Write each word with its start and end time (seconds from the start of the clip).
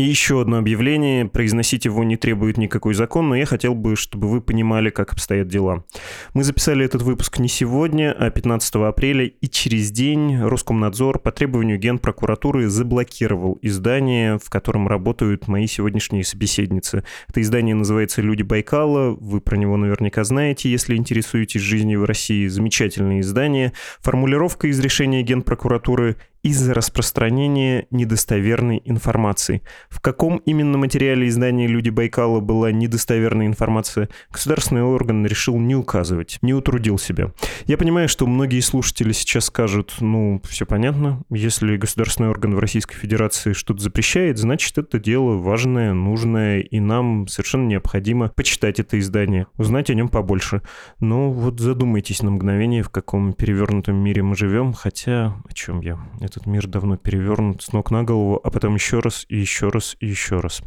И 0.00 0.02
еще 0.02 0.40
одно 0.40 0.56
объявление. 0.56 1.26
Произносить 1.26 1.84
его 1.84 2.02
не 2.04 2.16
требует 2.16 2.56
никакой 2.56 2.94
закон, 2.94 3.28
но 3.28 3.36
я 3.36 3.44
хотел 3.44 3.74
бы, 3.74 3.96
чтобы 3.96 4.28
вы 4.28 4.40
понимали, 4.40 4.88
как 4.88 5.12
обстоят 5.12 5.48
дела. 5.48 5.84
Мы 6.32 6.42
записали 6.42 6.82
этот 6.86 7.02
выпуск 7.02 7.38
не 7.38 7.48
сегодня, 7.48 8.10
а 8.18 8.30
15 8.30 8.76
апреля, 8.76 9.26
и 9.26 9.46
через 9.46 9.90
день 9.90 10.40
Роскомнадзор 10.40 11.18
по 11.18 11.32
требованию 11.32 11.78
Генпрокуратуры 11.78 12.70
заблокировал 12.70 13.58
издание, 13.60 14.38
в 14.38 14.48
котором 14.48 14.88
работают 14.88 15.48
мои 15.48 15.66
сегодняшние 15.66 16.24
собеседницы. 16.24 17.04
Это 17.28 17.42
издание 17.42 17.74
называется 17.74 18.22
«Люди 18.22 18.42
Байкала». 18.42 19.14
Вы 19.20 19.42
про 19.42 19.58
него 19.58 19.76
наверняка 19.76 20.24
знаете, 20.24 20.70
если 20.70 20.96
интересуетесь 20.96 21.60
жизнью 21.60 22.00
в 22.00 22.04
России. 22.04 22.46
Замечательное 22.46 23.20
издание. 23.20 23.74
Формулировка 24.00 24.66
из 24.68 24.80
решения 24.80 25.22
Генпрокуратуры 25.22 26.16
из-за 26.42 26.74
распространения 26.74 27.86
недостоверной 27.90 28.80
информации. 28.84 29.62
В 29.88 30.00
каком 30.00 30.38
именно 30.38 30.78
материале 30.78 31.28
издания 31.28 31.66
«Люди 31.66 31.90
Байкала» 31.90 32.40
была 32.40 32.72
недостоверная 32.72 33.46
информация, 33.46 34.08
государственный 34.30 34.82
орган 34.82 35.26
решил 35.26 35.58
не 35.58 35.74
указывать, 35.74 36.38
не 36.42 36.54
утрудил 36.54 36.98
себя. 36.98 37.32
Я 37.66 37.76
понимаю, 37.76 38.08
что 38.08 38.26
многие 38.26 38.60
слушатели 38.60 39.12
сейчас 39.12 39.46
скажут, 39.46 39.96
ну, 40.00 40.40
все 40.48 40.64
понятно, 40.64 41.22
если 41.30 41.76
государственный 41.76 42.30
орган 42.30 42.54
в 42.54 42.58
Российской 42.58 42.96
Федерации 42.96 43.52
что-то 43.52 43.82
запрещает, 43.82 44.38
значит, 44.38 44.78
это 44.78 44.98
дело 44.98 45.36
важное, 45.36 45.92
нужное, 45.92 46.60
и 46.60 46.80
нам 46.80 47.28
совершенно 47.28 47.66
необходимо 47.66 48.28
почитать 48.28 48.80
это 48.80 48.98
издание, 48.98 49.46
узнать 49.56 49.90
о 49.90 49.94
нем 49.94 50.08
побольше. 50.08 50.62
Но 51.00 51.30
вот 51.30 51.60
задумайтесь 51.60 52.22
на 52.22 52.30
мгновение, 52.30 52.82
в 52.82 52.90
каком 52.90 53.32
перевернутом 53.32 53.96
мире 53.96 54.22
мы 54.22 54.36
живем, 54.36 54.72
хотя 54.72 55.36
о 55.48 55.52
чем 55.52 55.80
я? 55.80 55.98
Этот 56.30 56.46
мир 56.46 56.68
давно 56.68 56.96
перевернут 56.96 57.60
с 57.60 57.72
ног 57.72 57.90
на 57.90 58.04
голову, 58.04 58.40
а 58.44 58.52
потом 58.52 58.76
еще 58.76 59.00
раз 59.00 59.26
и 59.28 59.36
еще 59.36 59.68
раз 59.68 59.96
и 59.98 60.06
еще 60.06 60.38
раз. 60.38 60.62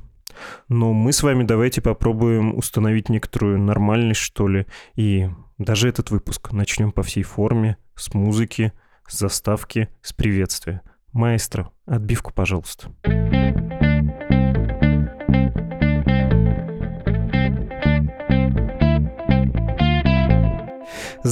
Но 0.67 0.91
мы 0.91 1.13
с 1.13 1.23
вами 1.23 1.45
давайте 1.45 1.81
попробуем 1.81 2.57
установить 2.57 3.07
некоторую 3.07 3.59
нормальность, 3.59 4.19
что 4.19 4.49
ли, 4.49 4.65
и 4.95 5.29
даже 5.57 5.87
этот 5.87 6.11
выпуск 6.11 6.51
начнем 6.51 6.91
по 6.91 7.01
всей 7.01 7.23
форме, 7.23 7.77
с 7.95 8.13
музыки, 8.13 8.73
с 9.07 9.19
заставки, 9.19 9.87
с 10.01 10.11
приветствия. 10.11 10.81
Маэстро, 11.13 11.71
отбивку, 11.85 12.33
пожалуйста. 12.33 12.91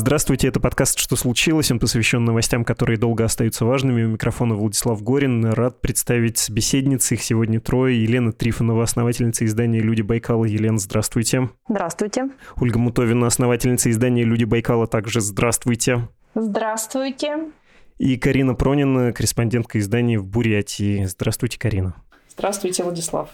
Здравствуйте, 0.02 0.47
это 0.47 0.59
подкаст 0.59 0.97
«Что 0.97 1.16
случилось?». 1.16 1.69
Он 1.71 1.77
посвящен 1.77 2.25
новостям, 2.25 2.66
которые 2.66 2.97
долго 2.97 3.23
остаются 3.23 3.66
важными. 3.66 4.02
У 4.02 4.07
микрофона 4.07 4.55
Владислав 4.55 5.03
Горин. 5.03 5.45
Рад 5.45 5.80
представить 5.80 6.39
собеседниц. 6.39 7.11
Их 7.11 7.21
сегодня 7.21 7.59
трое. 7.59 8.02
Елена 8.02 8.31
Трифонова, 8.31 8.81
основательница 8.81 9.45
издания 9.45 9.79
«Люди 9.79 10.02
Байкала». 10.02 10.45
Елена, 10.45 10.79
здравствуйте. 10.79 11.52
Здравствуйте. 11.69 12.31
Ольга 12.59 12.79
Мутовина, 12.79 13.27
основательница 13.27 13.91
издания 13.91 14.23
«Люди 14.23 14.44
Байкала». 14.44 14.88
Также 14.88 15.22
здравствуйте. 15.22 16.09
Здравствуйте. 16.33 17.52
И 17.99 18.17
Карина 18.17 18.55
Пронина, 18.55 19.13
корреспондентка 19.13 19.77
издания 19.77 20.17
в 20.17 20.25
Бурятии. 20.25 21.05
Здравствуйте, 21.05 21.59
Карина. 21.59 21.94
Здравствуйте, 22.33 22.83
Владислав. 22.83 23.29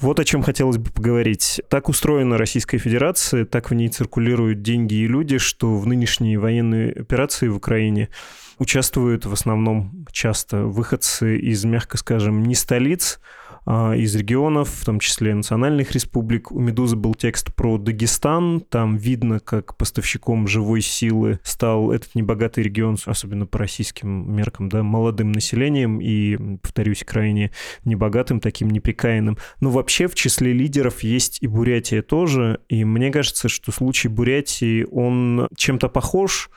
Вот 0.00 0.20
о 0.20 0.24
чем 0.24 0.42
хотелось 0.42 0.76
бы 0.76 0.90
поговорить. 0.90 1.62
Так 1.68 1.88
устроена 1.88 2.36
Российская 2.36 2.76
Федерация, 2.78 3.46
так 3.46 3.70
в 3.70 3.74
ней 3.74 3.88
циркулируют 3.88 4.62
деньги 4.62 4.94
и 4.94 5.06
люди, 5.06 5.38
что 5.38 5.74
в 5.76 5.86
нынешней 5.86 6.36
военной 6.36 6.90
операции 6.90 7.48
в 7.48 7.56
Украине 7.56 8.10
участвуют 8.58 9.26
в 9.26 9.32
основном 9.32 10.06
часто 10.12 10.64
выходцы 10.64 11.38
из, 11.38 11.64
мягко 11.64 11.98
скажем, 11.98 12.42
не 12.42 12.54
столиц, 12.54 13.20
а, 13.68 13.94
из 13.94 14.14
регионов, 14.14 14.68
в 14.68 14.84
том 14.84 15.00
числе 15.00 15.34
национальных 15.34 15.90
республик. 15.90 16.52
У 16.52 16.60
«Медузы» 16.60 16.94
был 16.94 17.16
текст 17.16 17.52
про 17.52 17.78
Дагестан. 17.78 18.60
Там 18.60 18.96
видно, 18.96 19.40
как 19.40 19.76
поставщиком 19.76 20.46
живой 20.46 20.80
силы 20.80 21.40
стал 21.42 21.90
этот 21.90 22.14
небогатый 22.14 22.62
регион, 22.62 22.96
особенно 23.04 23.44
по 23.44 23.58
российским 23.58 24.36
меркам, 24.36 24.68
да, 24.68 24.84
молодым 24.84 25.32
населением 25.32 26.00
и, 26.00 26.58
повторюсь, 26.58 27.02
крайне 27.04 27.50
небогатым, 27.84 28.38
таким 28.38 28.70
неприкаянным. 28.70 29.36
Но 29.60 29.70
вообще 29.70 30.06
в 30.06 30.14
числе 30.14 30.52
лидеров 30.52 31.02
есть 31.02 31.38
и 31.40 31.48
Бурятия 31.48 32.02
тоже. 32.02 32.60
И 32.68 32.84
мне 32.84 33.10
кажется, 33.10 33.48
что 33.48 33.72
случай 33.72 34.06
Бурятии, 34.06 34.86
он 34.92 35.48
чем-то 35.56 35.88
похож 35.88 36.50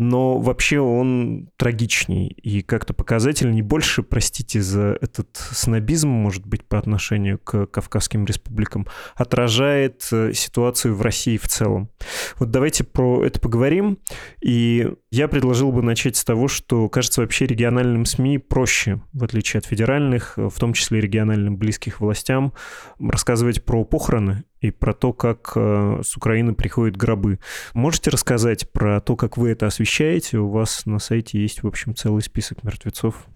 но 0.00 0.38
вообще 0.38 0.80
он 0.80 1.50
трагичней 1.58 2.28
и 2.28 2.62
как-то 2.62 2.94
показательней. 2.94 3.60
Больше, 3.60 4.02
простите 4.02 4.62
за 4.62 4.96
этот 4.98 5.36
снобизм, 5.36 6.08
может 6.08 6.46
быть, 6.46 6.64
по 6.64 6.78
отношению 6.78 7.38
к 7.38 7.66
Кавказским 7.66 8.24
республикам, 8.24 8.86
отражает 9.14 10.08
э, 10.10 10.32
ситуацию 10.32 10.96
в 10.96 11.02
России 11.02 11.36
в 11.36 11.46
целом. 11.48 11.90
Вот 12.38 12.50
давайте 12.50 12.82
про 12.82 13.26
это 13.26 13.40
поговорим. 13.40 13.98
И 14.40 14.90
я 15.10 15.28
предложил 15.28 15.70
бы 15.70 15.82
начать 15.82 16.16
с 16.16 16.24
того, 16.24 16.48
что, 16.48 16.88
кажется, 16.88 17.20
вообще 17.20 17.44
региональным 17.44 18.06
СМИ 18.06 18.38
проще, 18.38 19.02
в 19.12 19.22
отличие 19.22 19.58
от 19.58 19.66
федеральных, 19.66 20.38
в 20.38 20.58
том 20.58 20.72
числе 20.72 21.02
региональным 21.02 21.58
близких 21.58 22.00
властям, 22.00 22.54
рассказывать 22.98 23.66
про 23.66 23.84
похороны 23.84 24.44
и 24.60 24.70
про 24.70 24.92
то, 24.92 25.12
как 25.12 25.52
э, 25.56 26.00
с 26.02 26.16
Украины 26.16 26.54
приходят 26.54 26.96
гробы. 26.96 27.38
Можете 27.74 28.10
рассказать 28.10 28.70
про 28.70 29.00
то, 29.00 29.16
как 29.16 29.36
вы 29.36 29.50
это 29.50 29.66
освещаете? 29.66 30.38
У 30.38 30.48
вас 30.48 30.86
на 30.86 30.98
сайте 30.98 31.40
есть, 31.40 31.62
в 31.62 31.66
общем, 31.66 31.94
целый 31.94 32.22
список 32.22 32.62
мертвецов. 32.62 33.26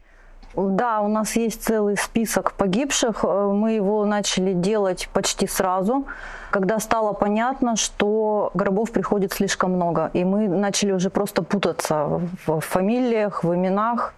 Да, 0.57 1.01
у 1.01 1.09
нас 1.09 1.35
есть 1.35 1.65
целый 1.65 1.97
список 1.97 2.53
погибших. 2.53 3.25
Э, 3.25 3.51
мы 3.53 3.73
его 3.73 4.05
начали 4.05 4.53
делать 4.53 5.09
почти 5.13 5.47
сразу, 5.47 6.07
когда 6.51 6.79
стало 6.79 7.13
понятно, 7.13 7.77
что 7.77 8.51
гробов 8.55 8.93
приходит 8.93 9.33
слишком 9.33 9.73
много. 9.73 10.11
И 10.13 10.25
мы 10.25 10.47
начали 10.49 10.93
уже 10.93 11.11
просто 11.11 11.43
путаться 11.43 12.21
в 12.47 12.61
фамилиях, 12.61 13.43
в 13.43 13.55
именах 13.55 14.15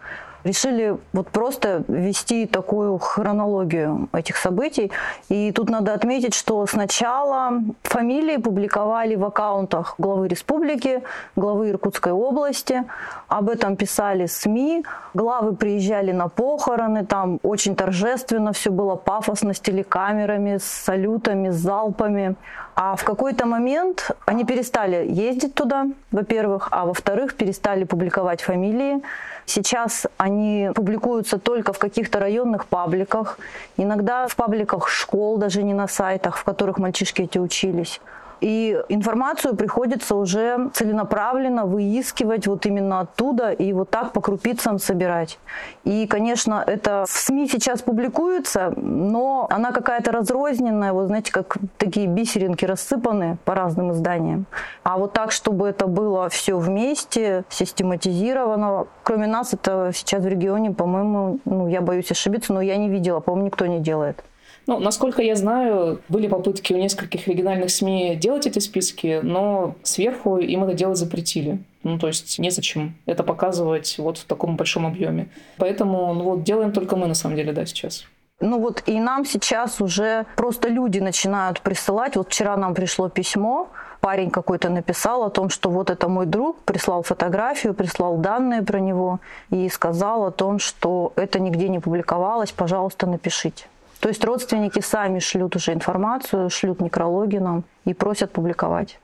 решили 0.46 0.96
вот 1.12 1.28
просто 1.28 1.84
вести 1.88 2.46
такую 2.46 2.98
хронологию 2.98 4.08
этих 4.12 4.36
событий. 4.36 4.92
И 5.28 5.52
тут 5.52 5.68
надо 5.68 5.92
отметить, 5.92 6.34
что 6.34 6.66
сначала 6.66 7.60
фамилии 7.82 8.36
публиковали 8.36 9.16
в 9.16 9.24
аккаунтах 9.24 9.94
главы 9.98 10.28
республики, 10.28 11.02
главы 11.36 11.70
Иркутской 11.70 12.12
области. 12.12 12.84
Об 13.28 13.50
этом 13.50 13.76
писали 13.76 14.26
СМИ. 14.26 14.84
Главы 15.14 15.56
приезжали 15.56 16.12
на 16.12 16.28
похороны, 16.28 17.04
там 17.04 17.40
очень 17.42 17.74
торжественно 17.74 18.52
все 18.52 18.70
было, 18.70 18.96
пафосно, 18.96 19.54
с 19.54 19.60
телекамерами, 19.60 20.58
с 20.58 20.64
салютами, 20.64 21.50
с 21.50 21.56
залпами. 21.56 22.36
А 22.74 22.94
в 22.94 23.04
какой-то 23.04 23.46
момент 23.46 24.10
они 24.26 24.44
перестали 24.44 25.06
ездить 25.08 25.54
туда, 25.54 25.86
во-первых, 26.12 26.68
а 26.70 26.84
во-вторых, 26.84 27.34
перестали 27.34 27.84
публиковать 27.84 28.42
фамилии. 28.42 29.02
Сейчас 29.46 30.06
они 30.18 30.70
публикуются 30.74 31.38
только 31.38 31.72
в 31.72 31.78
каких-то 31.78 32.18
районных 32.18 32.66
пабликах, 32.66 33.38
иногда 33.76 34.26
в 34.26 34.34
пабликах 34.34 34.88
школ, 34.88 35.38
даже 35.38 35.62
не 35.62 35.72
на 35.72 35.86
сайтах, 35.86 36.36
в 36.36 36.44
которых 36.44 36.78
мальчишки 36.78 37.22
эти 37.22 37.38
учились. 37.38 38.00
И 38.40 38.80
информацию 38.88 39.56
приходится 39.56 40.14
уже 40.14 40.70
целенаправленно 40.72 41.64
выискивать 41.64 42.46
вот 42.46 42.66
именно 42.66 43.00
оттуда 43.00 43.50
и 43.50 43.72
вот 43.72 43.90
так 43.90 44.12
по 44.12 44.20
крупицам 44.20 44.78
собирать. 44.78 45.38
И, 45.84 46.06
конечно, 46.06 46.62
это 46.66 47.04
в 47.08 47.10
СМИ 47.10 47.48
сейчас 47.48 47.82
публикуется, 47.82 48.72
но 48.76 49.46
она 49.50 49.72
какая-то 49.72 50.12
разрозненная, 50.12 50.92
вот 50.92 51.06
знаете, 51.06 51.32
как 51.32 51.56
такие 51.78 52.06
бисеринки 52.06 52.64
рассыпаны 52.64 53.38
по 53.44 53.54
разным 53.54 53.92
изданиям. 53.92 54.46
А 54.82 54.98
вот 54.98 55.12
так, 55.12 55.32
чтобы 55.32 55.68
это 55.68 55.86
было 55.86 56.28
все 56.28 56.58
вместе, 56.58 57.44
систематизировано, 57.48 58.86
кроме 59.02 59.26
нас 59.26 59.54
это 59.54 59.90
сейчас 59.94 60.22
в 60.22 60.28
регионе, 60.28 60.70
по-моему, 60.72 61.40
ну, 61.44 61.68
я 61.68 61.80
боюсь 61.80 62.10
ошибиться, 62.10 62.52
но 62.52 62.60
я 62.60 62.76
не 62.76 62.88
видела, 62.88 63.20
по-моему, 63.20 63.46
никто 63.46 63.66
не 63.66 63.80
делает. 63.80 64.22
Ну, 64.66 64.80
насколько 64.80 65.22
я 65.22 65.36
знаю, 65.36 66.00
были 66.08 66.26
попытки 66.26 66.72
у 66.72 66.76
нескольких 66.76 67.28
региональных 67.28 67.70
СМИ 67.70 68.16
делать 68.16 68.46
эти 68.46 68.58
списки, 68.58 69.20
но 69.22 69.76
сверху 69.82 70.38
им 70.38 70.64
это 70.64 70.74
делать 70.74 70.98
запретили. 70.98 71.58
Ну, 71.84 71.98
то 71.98 72.08
есть 72.08 72.38
незачем 72.40 72.96
это 73.06 73.22
показывать 73.22 73.96
вот 73.98 74.18
в 74.18 74.24
таком 74.24 74.56
большом 74.56 74.86
объеме. 74.86 75.28
Поэтому, 75.56 76.12
ну 76.14 76.24
вот, 76.24 76.42
делаем 76.42 76.72
только 76.72 76.96
мы, 76.96 77.06
на 77.06 77.14
самом 77.14 77.36
деле, 77.36 77.52
да, 77.52 77.64
сейчас. 77.64 78.06
Ну 78.40 78.60
вот 78.60 78.82
и 78.86 79.00
нам 79.00 79.24
сейчас 79.24 79.80
уже 79.80 80.26
просто 80.36 80.68
люди 80.68 80.98
начинают 80.98 81.60
присылать. 81.62 82.16
Вот 82.16 82.28
вчера 82.28 82.56
нам 82.56 82.74
пришло 82.74 83.08
письмо, 83.08 83.68
парень 84.00 84.30
какой-то 84.30 84.68
написал 84.68 85.22
о 85.22 85.30
том, 85.30 85.48
что 85.48 85.70
вот 85.70 85.88
это 85.90 86.08
мой 86.08 86.26
друг, 86.26 86.58
прислал 86.64 87.02
фотографию, 87.02 87.72
прислал 87.72 88.18
данные 88.18 88.62
про 88.62 88.78
него 88.78 89.20
и 89.50 89.68
сказал 89.70 90.26
о 90.26 90.30
том, 90.32 90.58
что 90.58 91.12
это 91.16 91.38
нигде 91.38 91.68
не 91.68 91.78
публиковалось, 91.78 92.52
пожалуйста, 92.52 93.06
напишите. 93.06 93.66
То 94.00 94.08
есть 94.08 94.24
родственники 94.24 94.80
сами 94.80 95.18
шлют 95.18 95.56
уже 95.56 95.72
информацию, 95.72 96.50
шлют 96.50 96.80
некрологи 96.80 97.36
нам 97.36 97.64
и 97.84 97.94
просят 97.94 98.32
публиковать. 98.32 99.00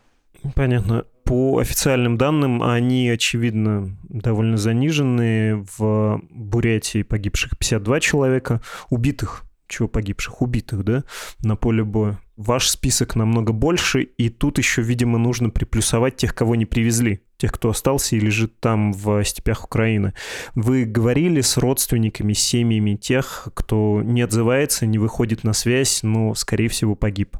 Понятно. 0.54 1.04
По 1.24 1.58
официальным 1.58 2.18
данным, 2.18 2.62
они, 2.62 3.08
очевидно, 3.08 3.96
довольно 4.02 4.56
заниженные. 4.56 5.64
В 5.76 6.20
Бурятии 6.30 7.02
погибших 7.02 7.56
52 7.56 8.00
человека, 8.00 8.60
убитых 8.90 9.44
чего 9.72 9.88
погибших, 9.88 10.42
убитых, 10.42 10.84
да, 10.84 11.04
на 11.42 11.56
поле 11.56 11.82
боя. 11.82 12.18
Ваш 12.36 12.68
список 12.68 13.16
намного 13.16 13.52
больше, 13.52 14.02
и 14.02 14.28
тут 14.28 14.58
еще, 14.58 14.82
видимо, 14.82 15.18
нужно 15.18 15.50
приплюсовать 15.50 16.16
тех, 16.16 16.34
кого 16.34 16.54
не 16.56 16.66
привезли, 16.66 17.22
тех, 17.42 17.50
кто 17.52 17.70
остался 17.70 18.14
и 18.14 18.20
лежит 18.20 18.60
там 18.60 18.92
в 18.92 19.24
степях 19.24 19.64
Украины. 19.64 20.14
Вы 20.54 20.84
говорили 20.84 21.40
с 21.40 21.56
родственниками, 21.56 22.34
семьями 22.34 22.94
тех, 22.94 23.48
кто 23.54 24.00
не 24.04 24.22
отзывается, 24.22 24.86
не 24.86 24.98
выходит 24.98 25.42
на 25.42 25.52
связь, 25.52 26.04
но, 26.04 26.34
скорее 26.36 26.68
всего, 26.68 26.94
погиб? 26.94 27.36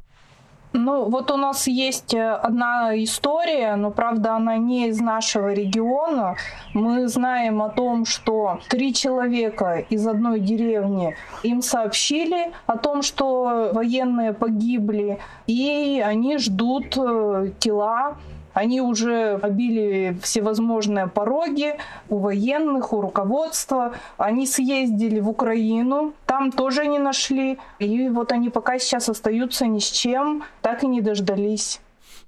Ну, 0.73 1.09
вот 1.09 1.31
у 1.31 1.37
нас 1.37 1.69
есть 1.69 2.15
э, 2.15 2.31
одна 2.33 2.97
история, 3.05 3.77
но, 3.77 3.91
правда, 3.91 4.37
она 4.37 4.57
не 4.57 4.89
из 4.89 5.01
нашего 5.01 5.53
региона. 5.53 6.35
Мы 6.75 7.07
знаем 7.09 7.63
о 7.63 7.69
том, 7.69 8.07
что 8.07 8.59
три 8.69 8.95
человека 8.95 9.85
из 9.91 10.07
одной 10.07 10.41
деревни 10.41 11.15
им 11.45 11.63
сообщили 11.63 12.53
о 12.67 12.77
том, 12.79 13.03
что 13.03 13.71
военные 13.73 14.33
погибли, 14.33 15.19
и 15.47 16.03
они 16.05 16.39
ждут 16.39 16.97
э, 16.97 17.53
тела 17.61 18.17
они 18.55 18.81
уже 18.81 19.39
обили 19.43 20.17
всевозможные 20.23 21.07
пороги 21.07 21.75
у 22.09 22.19
военных, 22.19 22.93
у 22.93 23.01
руководства. 23.01 23.95
Они 24.17 24.47
съездили 24.47 25.21
в 25.21 25.29
Украину, 25.29 26.13
там 26.27 26.53
тоже 26.53 26.87
не 26.87 26.99
нашли. 26.99 27.59
И 27.79 28.09
вот 28.09 28.33
они 28.33 28.51
пока 28.51 28.79
сейчас 28.79 29.09
остаются 29.09 29.67
ни 29.67 29.79
с 29.79 29.91
чем, 29.91 30.45
так 30.61 30.83
и 30.83 30.87
не 30.87 31.01
дождались. 31.01 31.81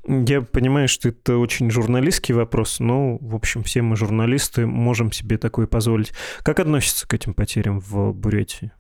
Я 0.06 0.42
понимаю, 0.42 0.86
что 0.86 1.08
это 1.08 1.38
очень 1.38 1.70
журналистский 1.70 2.34
вопрос, 2.34 2.78
но, 2.78 3.16
в 3.20 3.34
общем, 3.34 3.62
все 3.62 3.80
мы 3.80 3.96
журналисты, 3.96 4.66
можем 4.66 5.10
себе 5.12 5.38
такое 5.38 5.66
позволить. 5.66 6.12
Как 6.42 6.60
относятся 6.60 7.08
к 7.08 7.14
этим 7.14 7.32
потерям 7.32 7.80
в 7.80 8.12
Бурятии? 8.12 8.72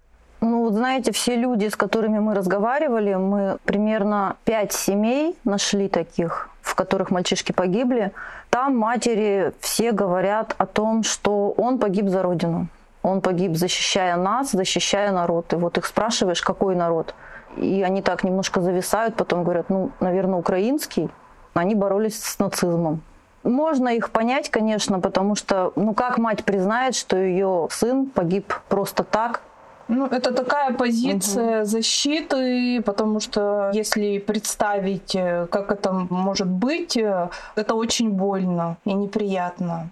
Ну, 0.44 0.64
вот 0.64 0.74
знаете, 0.74 1.10
все 1.10 1.36
люди, 1.36 1.68
с 1.68 1.74
которыми 1.74 2.18
мы 2.18 2.34
разговаривали, 2.34 3.14
мы 3.14 3.56
примерно 3.64 4.36
пять 4.44 4.74
семей 4.74 5.38
нашли 5.44 5.88
таких, 5.88 6.50
в 6.60 6.74
которых 6.74 7.10
мальчишки 7.10 7.52
погибли. 7.52 8.12
Там 8.50 8.76
матери 8.76 9.54
все 9.60 9.92
говорят 9.92 10.54
о 10.58 10.66
том, 10.66 11.02
что 11.02 11.50
он 11.56 11.78
погиб 11.78 12.10
за 12.10 12.22
родину. 12.22 12.66
Он 13.02 13.22
погиб, 13.22 13.56
защищая 13.56 14.16
нас, 14.16 14.50
защищая 14.50 15.12
народ. 15.12 15.50
И 15.54 15.56
вот 15.56 15.78
их 15.78 15.86
спрашиваешь, 15.86 16.42
какой 16.42 16.76
народ. 16.76 17.14
И 17.56 17.82
они 17.82 18.02
так 18.02 18.22
немножко 18.22 18.60
зависают, 18.60 19.16
потом 19.16 19.44
говорят, 19.44 19.70
ну, 19.70 19.92
наверное, 20.00 20.38
украинский. 20.38 21.08
Они 21.54 21.74
боролись 21.74 22.22
с 22.22 22.38
нацизмом. 22.38 23.00
Можно 23.44 23.88
их 23.88 24.10
понять, 24.10 24.50
конечно, 24.50 25.00
потому 25.00 25.36
что, 25.36 25.72
ну, 25.74 25.94
как 25.94 26.18
мать 26.18 26.44
признает, 26.44 26.94
что 26.94 27.16
ее 27.16 27.66
сын 27.70 28.04
погиб 28.10 28.52
просто 28.68 29.04
так, 29.04 29.40
ну, 29.88 30.06
это 30.06 30.32
такая 30.32 30.72
позиция 30.72 31.60
угу. 31.60 31.66
защиты, 31.66 32.82
потому 32.82 33.20
что 33.20 33.70
если 33.74 34.18
представить, 34.18 35.14
э, 35.14 35.46
как 35.50 35.70
это 35.70 35.92
может 35.92 36.48
быть, 36.48 36.96
э, 36.96 37.28
это 37.56 37.74
очень 37.74 38.10
больно 38.10 38.76
и 38.84 38.92
неприятно. 38.94 39.90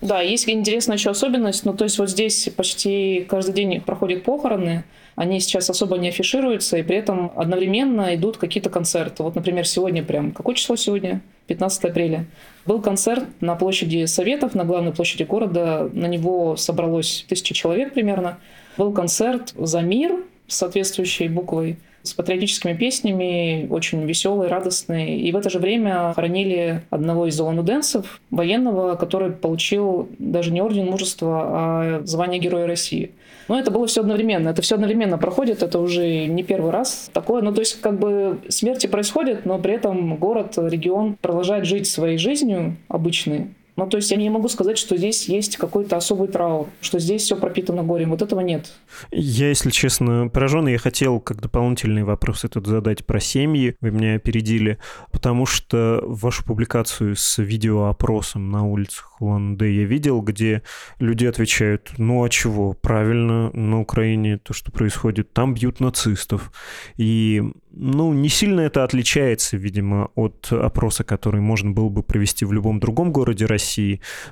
Да, 0.00 0.20
есть 0.20 0.48
интересная 0.48 0.96
еще 0.96 1.10
особенность. 1.10 1.64
Ну, 1.64 1.74
то 1.74 1.84
есть 1.84 1.98
вот 1.98 2.10
здесь 2.10 2.48
почти 2.56 3.26
каждый 3.28 3.54
день 3.54 3.80
проходят 3.80 4.24
похороны. 4.24 4.84
Они 5.16 5.40
сейчас 5.40 5.68
особо 5.70 5.98
не 5.98 6.08
афишируются, 6.08 6.78
и 6.78 6.82
при 6.82 6.96
этом 6.96 7.32
одновременно 7.36 8.14
идут 8.14 8.36
какие-то 8.36 8.70
концерты. 8.70 9.22
Вот, 9.22 9.34
например, 9.34 9.66
сегодня 9.66 10.02
прям... 10.02 10.32
Какое 10.32 10.54
число 10.54 10.76
сегодня? 10.76 11.20
15 11.46 11.84
апреля. 11.84 12.26
Был 12.64 12.80
концерт 12.80 13.24
на 13.40 13.54
площади 13.54 14.06
Советов, 14.06 14.54
на 14.54 14.64
главной 14.64 14.92
площади 14.92 15.24
города. 15.24 15.90
На 15.92 16.06
него 16.06 16.56
собралось 16.56 17.26
тысяча 17.28 17.54
человек 17.54 17.92
примерно. 17.92 18.38
Был 18.76 18.92
концерт 18.92 19.52
«За 19.56 19.80
мир» 19.80 20.12
с 20.46 20.56
соответствующей 20.56 21.28
буквой, 21.28 21.78
с 22.02 22.14
патриотическими 22.14 22.74
песнями, 22.74 23.66
очень 23.70 24.04
веселый, 24.04 24.48
радостный. 24.48 25.18
И 25.18 25.30
в 25.32 25.36
это 25.36 25.50
же 25.50 25.58
время 25.58 26.12
хоронили 26.14 26.82
одного 26.90 27.26
из 27.26 27.38
улануденцев, 27.38 28.20
военного, 28.30 28.96
который 28.96 29.30
получил 29.30 30.08
даже 30.18 30.50
не 30.50 30.62
орден 30.62 30.86
мужества, 30.86 31.42
а 31.42 32.00
звание 32.04 32.40
Героя 32.40 32.66
России. 32.66 33.12
Но 33.48 33.58
это 33.58 33.70
было 33.70 33.86
все 33.86 34.00
одновременно. 34.00 34.48
Это 34.48 34.62
все 34.62 34.76
одновременно 34.76 35.18
проходит. 35.18 35.62
Это 35.62 35.78
уже 35.78 36.26
не 36.26 36.42
первый 36.42 36.70
раз 36.70 37.10
такое. 37.12 37.42
Ну, 37.42 37.52
то 37.52 37.60
есть, 37.60 37.80
как 37.80 37.98
бы 37.98 38.38
смерти 38.48 38.86
происходят, 38.86 39.44
но 39.44 39.58
при 39.58 39.74
этом 39.74 40.16
город, 40.16 40.54
регион 40.56 41.16
продолжает 41.20 41.64
жить 41.64 41.88
своей 41.88 42.16
жизнью 42.16 42.76
обычной. 42.88 43.48
Ну, 43.80 43.86
то 43.86 43.96
есть 43.96 44.10
я 44.10 44.18
не 44.18 44.28
могу 44.28 44.48
сказать, 44.48 44.76
что 44.76 44.98
здесь 44.98 45.26
есть 45.26 45.56
какой-то 45.56 45.96
особый 45.96 46.28
траур, 46.28 46.68
что 46.82 46.98
здесь 46.98 47.22
все 47.22 47.34
пропитано 47.34 47.82
горем. 47.82 48.10
Вот 48.10 48.20
этого 48.20 48.40
нет. 48.40 48.70
Я, 49.10 49.48
если 49.48 49.70
честно, 49.70 50.28
поражен. 50.28 50.68
Я 50.68 50.76
хотел 50.76 51.18
как 51.18 51.40
дополнительный 51.40 52.02
вопрос 52.02 52.44
этот 52.44 52.66
задать 52.66 53.06
про 53.06 53.20
семьи. 53.20 53.76
Вы 53.80 53.90
меня 53.90 54.16
опередили, 54.16 54.76
потому 55.12 55.46
что 55.46 56.02
вашу 56.04 56.44
публикацию 56.44 57.16
с 57.16 57.38
видеоопросом 57.38 58.50
на 58.50 58.66
улицах 58.66 59.10
Улан-Удэ 59.20 59.70
я 59.72 59.84
видел, 59.84 60.20
где 60.20 60.62
люди 60.98 61.24
отвечают, 61.24 61.92
ну 61.96 62.22
а 62.22 62.28
чего, 62.28 62.74
правильно, 62.74 63.50
на 63.52 63.80
Украине 63.80 64.36
то, 64.36 64.52
что 64.52 64.70
происходит, 64.70 65.32
там 65.32 65.54
бьют 65.54 65.80
нацистов. 65.80 66.52
И 66.98 67.42
ну, 67.72 68.12
не 68.12 68.28
сильно 68.28 68.60
это 68.60 68.84
отличается, 68.84 69.56
видимо, 69.56 70.10
от 70.14 70.48
опроса, 70.50 71.04
который 71.04 71.40
можно 71.40 71.70
было 71.70 71.88
бы 71.88 72.02
провести 72.02 72.44
в 72.44 72.52
любом 72.52 72.80
другом 72.80 73.12
городе 73.12 73.46
России, 73.46 73.69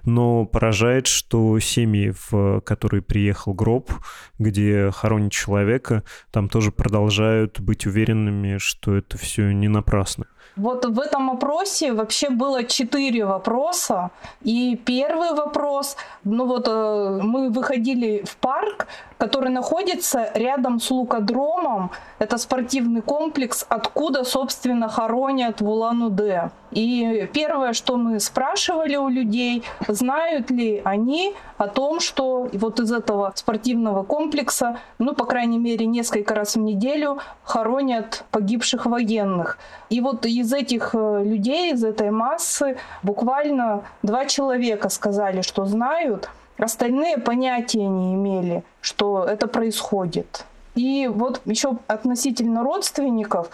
но 0.05 0.45
поражает, 0.45 1.07
что 1.07 1.59
семьи, 1.59 2.13
в 2.31 2.61
которые 2.63 3.03
приехал 3.03 3.55
гроб, 3.55 3.93
где 4.39 4.91
хоронят 4.91 5.33
человека, 5.33 6.05
там 6.31 6.49
тоже 6.49 6.73
продолжают 6.73 7.61
быть 7.61 7.87
уверенными, 7.87 8.59
что 8.59 8.97
это 8.97 9.19
все 9.19 9.53
не 9.53 9.69
напрасно. 9.69 10.27
Вот 10.59 10.85
в 10.85 10.99
этом 10.99 11.31
опросе 11.31 11.93
вообще 11.93 12.31
было 12.31 12.65
четыре 12.65 13.25
вопроса. 13.25 14.11
И 14.43 14.77
первый 14.77 15.33
вопрос, 15.33 15.97
ну 16.25 16.47
вот 16.47 16.67
э, 16.67 17.21
мы 17.23 17.51
выходили 17.51 18.25
в 18.27 18.37
парк, 18.37 18.89
который 19.19 19.51
находится 19.51 20.31
рядом 20.35 20.81
с 20.81 20.91
лукодромом. 20.91 21.91
Это 22.19 22.39
спортивный 22.39 23.03
комплекс, 23.03 23.67
откуда, 23.69 24.25
собственно, 24.25 24.89
хоронят 24.89 25.61
в 25.61 25.69
Улан-Удэ. 25.69 26.51
И 26.71 27.29
первое, 27.33 27.73
что 27.73 27.97
мы 27.97 28.21
спрашивали 28.21 28.97
у 28.97 29.09
людей, 29.09 29.63
знают 29.89 30.51
ли 30.51 30.83
они 30.85 31.35
о 31.57 31.67
том, 31.67 31.99
что 32.01 32.49
вот 32.53 32.79
из 32.81 32.93
этого 32.93 33.33
спортивного 33.35 34.03
комплекса, 34.03 34.79
ну, 34.99 35.15
по 35.15 35.25
крайней 35.25 35.59
мере, 35.59 35.87
несколько 35.87 36.35
раз 36.35 36.57
в 36.57 36.59
неделю 36.59 37.19
хоронят 37.43 38.25
погибших 38.31 38.87
военных. 38.87 39.59
И 39.91 40.01
вот 40.01 40.27
из 40.27 40.48
этих 40.53 40.95
э, 40.95 41.23
людей, 41.25 41.73
из 41.73 41.85
этой 41.85 42.11
массы, 42.11 42.77
буквально 43.03 43.85
два 44.03 44.27
человека 44.27 44.89
сказали, 44.89 45.43
что 45.43 45.65
знают, 45.65 46.29
Остальные 46.59 47.19
понятия 47.19 47.87
не 47.87 48.15
имели, 48.15 48.65
что 48.81 49.25
это 49.25 49.47
происходит. 49.47 50.45
И 50.75 51.09
вот 51.13 51.41
еще 51.45 51.79
относительно 51.87 52.65
родственников, 52.65 53.51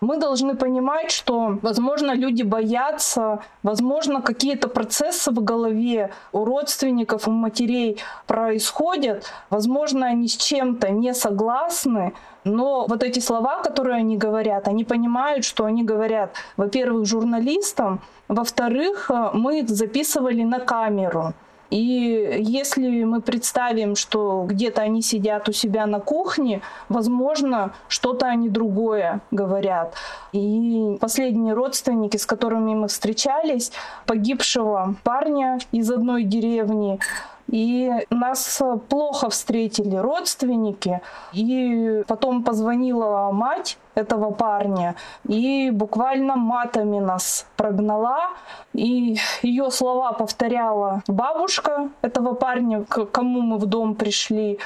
мы 0.00 0.16
должны 0.16 0.54
понимать, 0.54 1.10
что, 1.10 1.58
возможно, 1.62 2.12
люди 2.12 2.42
боятся, 2.42 3.40
возможно, 3.62 4.22
какие-то 4.22 4.68
процессы 4.68 5.30
в 5.30 5.42
голове 5.42 6.10
у 6.32 6.44
родственников, 6.44 7.26
у 7.26 7.32
матерей 7.32 7.98
происходят, 8.26 9.24
возможно, 9.50 10.06
они 10.06 10.28
с 10.28 10.36
чем-то 10.36 10.90
не 10.90 11.14
согласны, 11.14 12.12
но 12.48 12.86
вот 12.88 13.02
эти 13.02 13.20
слова, 13.20 13.62
которые 13.62 13.96
они 13.96 14.16
говорят, 14.16 14.68
они 14.68 14.84
понимают, 14.84 15.44
что 15.44 15.64
они 15.64 15.84
говорят, 15.84 16.34
во-первых, 16.56 17.06
журналистам, 17.06 18.00
во-вторых, 18.28 19.10
мы 19.32 19.60
их 19.60 19.68
записывали 19.68 20.42
на 20.42 20.58
камеру. 20.60 21.34
И 21.70 22.38
если 22.40 23.04
мы 23.04 23.20
представим, 23.20 23.94
что 23.94 24.44
где-то 24.48 24.80
они 24.80 25.02
сидят 25.02 25.48
у 25.48 25.52
себя 25.52 25.86
на 25.86 26.00
кухне, 26.00 26.62
возможно, 26.88 27.74
что-то 27.88 28.26
они 28.26 28.48
другое 28.48 29.20
говорят. 29.30 29.94
И 30.32 30.96
последние 30.98 31.52
родственники, 31.52 32.16
с 32.16 32.24
которыми 32.24 32.74
мы 32.74 32.88
встречались, 32.88 33.70
погибшего 34.06 34.94
парня 35.04 35.58
из 35.70 35.90
одной 35.90 36.24
деревни, 36.24 37.00
И 37.48 37.90
нас 38.10 38.62
плохо 38.88 39.30
встретили 39.30 39.96
родственники. 39.96 41.00
И 41.32 42.04
потом 42.06 42.44
позвонила 42.44 43.30
мать 43.32 43.78
этого 43.94 44.30
парня 44.30 44.94
и 45.26 45.70
буквально 45.70 46.36
матами 46.36 46.98
нас 46.98 47.46
прогнала. 47.56 48.30
И 48.74 49.16
ее 49.42 49.70
слова 49.70 50.12
повторяла 50.12 51.02
бабушка 51.08 51.88
этого 52.02 52.34
парня, 52.34 52.84
к 52.84 53.06
кому 53.06 53.40
мы 53.40 53.58
в 53.58 53.66
дом 53.66 53.94
пришли. 53.94 54.58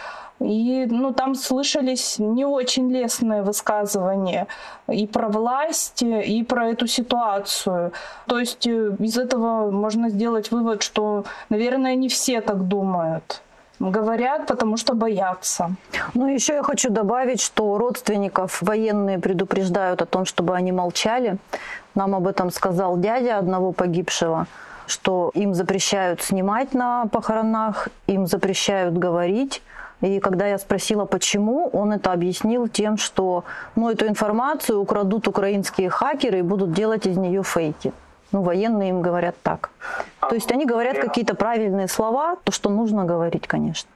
И 0.43 0.87
ну, 0.91 1.13
там 1.13 1.35
слышались 1.35 2.19
не 2.19 2.45
очень 2.45 2.91
лестные 2.91 3.43
высказывания 3.43 4.47
и 4.89 5.07
про 5.07 5.29
власть, 5.29 6.03
и 6.03 6.43
про 6.45 6.71
эту 6.71 6.87
ситуацию. 6.87 7.93
То 8.27 8.39
есть 8.39 8.67
э, 8.67 8.97
из 8.99 9.19
этого 9.19 9.71
можно 9.71 10.09
сделать 10.11 10.51
вывод, 10.51 10.83
что, 10.83 11.25
наверное, 11.49 11.95
не 11.95 12.09
все 12.09 12.41
так 12.41 12.69
думают 12.69 13.43
говорят, 13.91 14.47
потому 14.47 14.77
что 14.77 14.95
боятся. 14.95 15.75
Ну, 16.15 16.29
еще 16.29 16.55
я 16.55 16.63
хочу 16.63 16.91
добавить, 16.91 17.41
что 17.41 17.79
родственников 17.79 18.63
военные 18.63 19.19
предупреждают 19.19 20.03
о 20.03 20.07
том, 20.07 20.25
чтобы 20.25 20.55
они 20.55 20.73
молчали. 20.73 21.37
Нам 21.95 22.15
об 22.15 22.27
этом 22.27 22.51
сказал 22.51 22.97
дядя 22.97 23.39
одного 23.39 23.73
погибшего, 23.73 24.47
что 24.87 25.31
им 25.35 25.55
запрещают 25.55 26.23
снимать 26.23 26.75
на 26.75 27.07
похоронах, 27.07 27.89
им 28.07 28.27
запрещают 28.27 28.97
говорить. 28.97 29.63
И 30.03 30.19
когда 30.19 30.47
я 30.47 30.59
спросила, 30.59 31.05
почему, 31.05 31.71
он 31.73 31.93
это 31.93 32.13
объяснил 32.13 32.69
тем, 32.69 32.99
что 32.99 33.45
ну, 33.77 33.89
эту 33.89 34.07
информацию 34.07 34.79
украдут 34.79 35.29
украинские 35.29 35.91
хакеры 35.91 36.41
и 36.41 36.43
будут 36.43 36.73
делать 36.73 37.07
из 37.07 37.17
нее 37.17 37.43
фейки. 37.43 37.93
Ну, 38.33 38.43
военные 38.43 38.91
им 38.91 39.01
говорят 39.01 39.37
так. 39.43 39.71
То 40.21 40.35
есть 40.35 40.51
они 40.53 40.67
говорят 40.67 40.99
какие-то 40.99 41.35
правильные 41.35 41.87
слова, 41.87 42.37
то, 42.45 42.53
что 42.53 42.69
нужно 42.69 43.05
говорить, 43.05 43.47
конечно. 43.47 43.89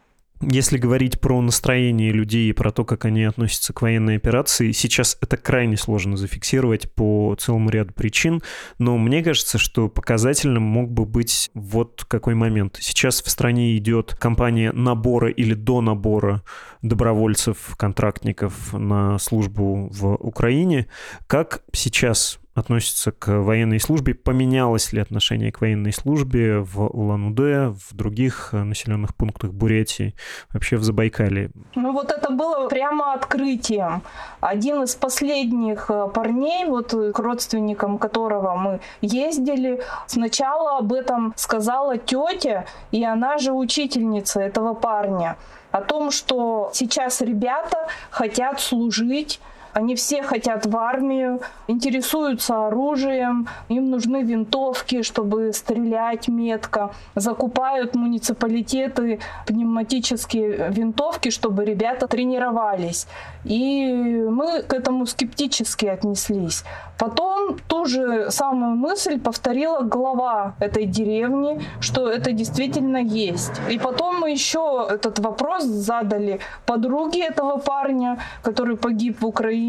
Если 0.49 0.79
говорить 0.79 1.21
про 1.21 1.41
настроение 1.41 2.13
людей 2.13 2.49
и 2.51 2.53
про 2.53 2.71
то, 2.71 2.85
как 2.85 3.05
они 3.05 3.25
относятся 3.25 3.73
к 3.73 3.83
военной 3.83 4.15
операции, 4.15 4.71
сейчас 4.71 5.19
это 5.21 5.37
крайне 5.37 5.77
сложно 5.77 6.17
зафиксировать 6.17 6.93
по 6.93 7.35
целому 7.37 7.69
ряду 7.69 7.93
причин, 7.93 8.41
но 8.79 8.97
мне 8.97 9.25
кажется, 9.25 9.59
что 9.59 9.89
показательным 9.89 10.63
мог 10.63 10.89
бы 10.89 11.05
быть 11.05 11.51
вот 11.55 12.05
какой 12.07 12.37
момент. 12.37 12.79
Сейчас 12.81 13.23
в 13.23 13.29
стране 13.29 13.77
идет 13.77 14.15
кампания 14.15 14.71
набора 14.71 15.31
или 15.31 15.55
до 15.55 15.81
набора 15.81 16.45
добровольцев, 16.81 17.75
контрактников 17.77 18.73
на 18.73 19.19
службу 19.19 19.91
в 19.93 20.15
Украине. 20.15 20.87
Как 21.27 21.63
сейчас 21.73 22.39
относится 22.57 23.13
к 23.13 23.29
военной 23.29 23.79
службе. 23.79 24.15
Поменялось 24.15 24.93
ли 24.93 25.01
отношение 25.01 25.53
к 25.53 25.61
военной 25.61 25.93
службе 25.93 26.59
в 26.61 26.81
Улан-Удэ, 26.81 27.69
в 27.69 27.95
других 27.95 28.49
э, 28.53 28.63
населенных 28.63 29.15
пунктах 29.15 29.53
Бурятии, 29.53 30.15
вообще 30.53 30.77
в 30.77 30.83
Забайкале? 30.83 31.51
Ну 31.75 31.93
вот 31.93 32.11
это 32.11 32.31
было 32.31 32.69
прямо 32.69 33.13
открытием. 33.13 34.03
Один 34.41 34.83
из 34.83 34.95
последних 34.95 35.91
э, 35.91 36.09
парней, 36.13 36.65
вот 36.65 36.93
к 36.93 37.19
родственникам 37.19 37.99
которого 37.99 38.57
мы 38.57 38.81
ездили, 39.03 39.83
сначала 40.07 40.79
об 40.79 40.95
этом 40.95 41.35
сказала 41.37 41.99
тетя, 41.99 42.65
и 42.91 43.05
она 43.05 43.37
же 43.37 43.53
учительница 43.53 44.41
этого 44.41 44.73
парня 44.73 45.37
о 45.73 45.83
том, 45.83 46.11
что 46.11 46.71
сейчас 46.73 47.21
ребята 47.21 47.89
хотят 48.11 48.61
служить 48.61 49.41
они 49.77 49.95
все 49.95 50.23
хотят 50.23 50.65
в 50.65 50.75
армию, 50.75 51.41
интересуются 51.69 52.67
оружием, 52.67 53.47
им 53.69 53.91
нужны 53.91 54.23
винтовки, 54.23 55.03
чтобы 55.03 55.53
стрелять 55.53 56.29
метко. 56.29 56.95
Закупают 57.15 57.95
муниципалитеты 57.95 59.21
пневматические 59.47 60.71
винтовки, 60.71 61.29
чтобы 61.29 61.67
ребята 61.67 62.07
тренировались. 62.07 63.07
И 63.45 63.93
мы 64.31 64.63
к 64.63 64.73
этому 64.73 65.05
скептически 65.05 65.85
отнеслись. 65.85 66.65
Потом 66.99 67.59
ту 67.69 67.85
же 67.85 68.31
самую 68.31 68.77
мысль 68.77 69.21
повторила 69.21 69.83
глава 69.83 70.55
этой 70.59 70.87
деревни, 70.87 71.61
что 71.81 72.09
это 72.09 72.33
действительно 72.33 72.97
есть. 72.97 73.53
И 73.71 73.79
потом 73.79 74.21
мы 74.21 74.31
еще 74.31 74.87
этот 74.89 75.19
вопрос 75.19 75.65
задали 75.65 76.41
подруге 76.65 77.27
этого 77.27 77.59
парня, 77.59 78.19
который 78.43 78.77
погиб 78.77 79.21
в 79.21 79.27
Украине. 79.27 79.66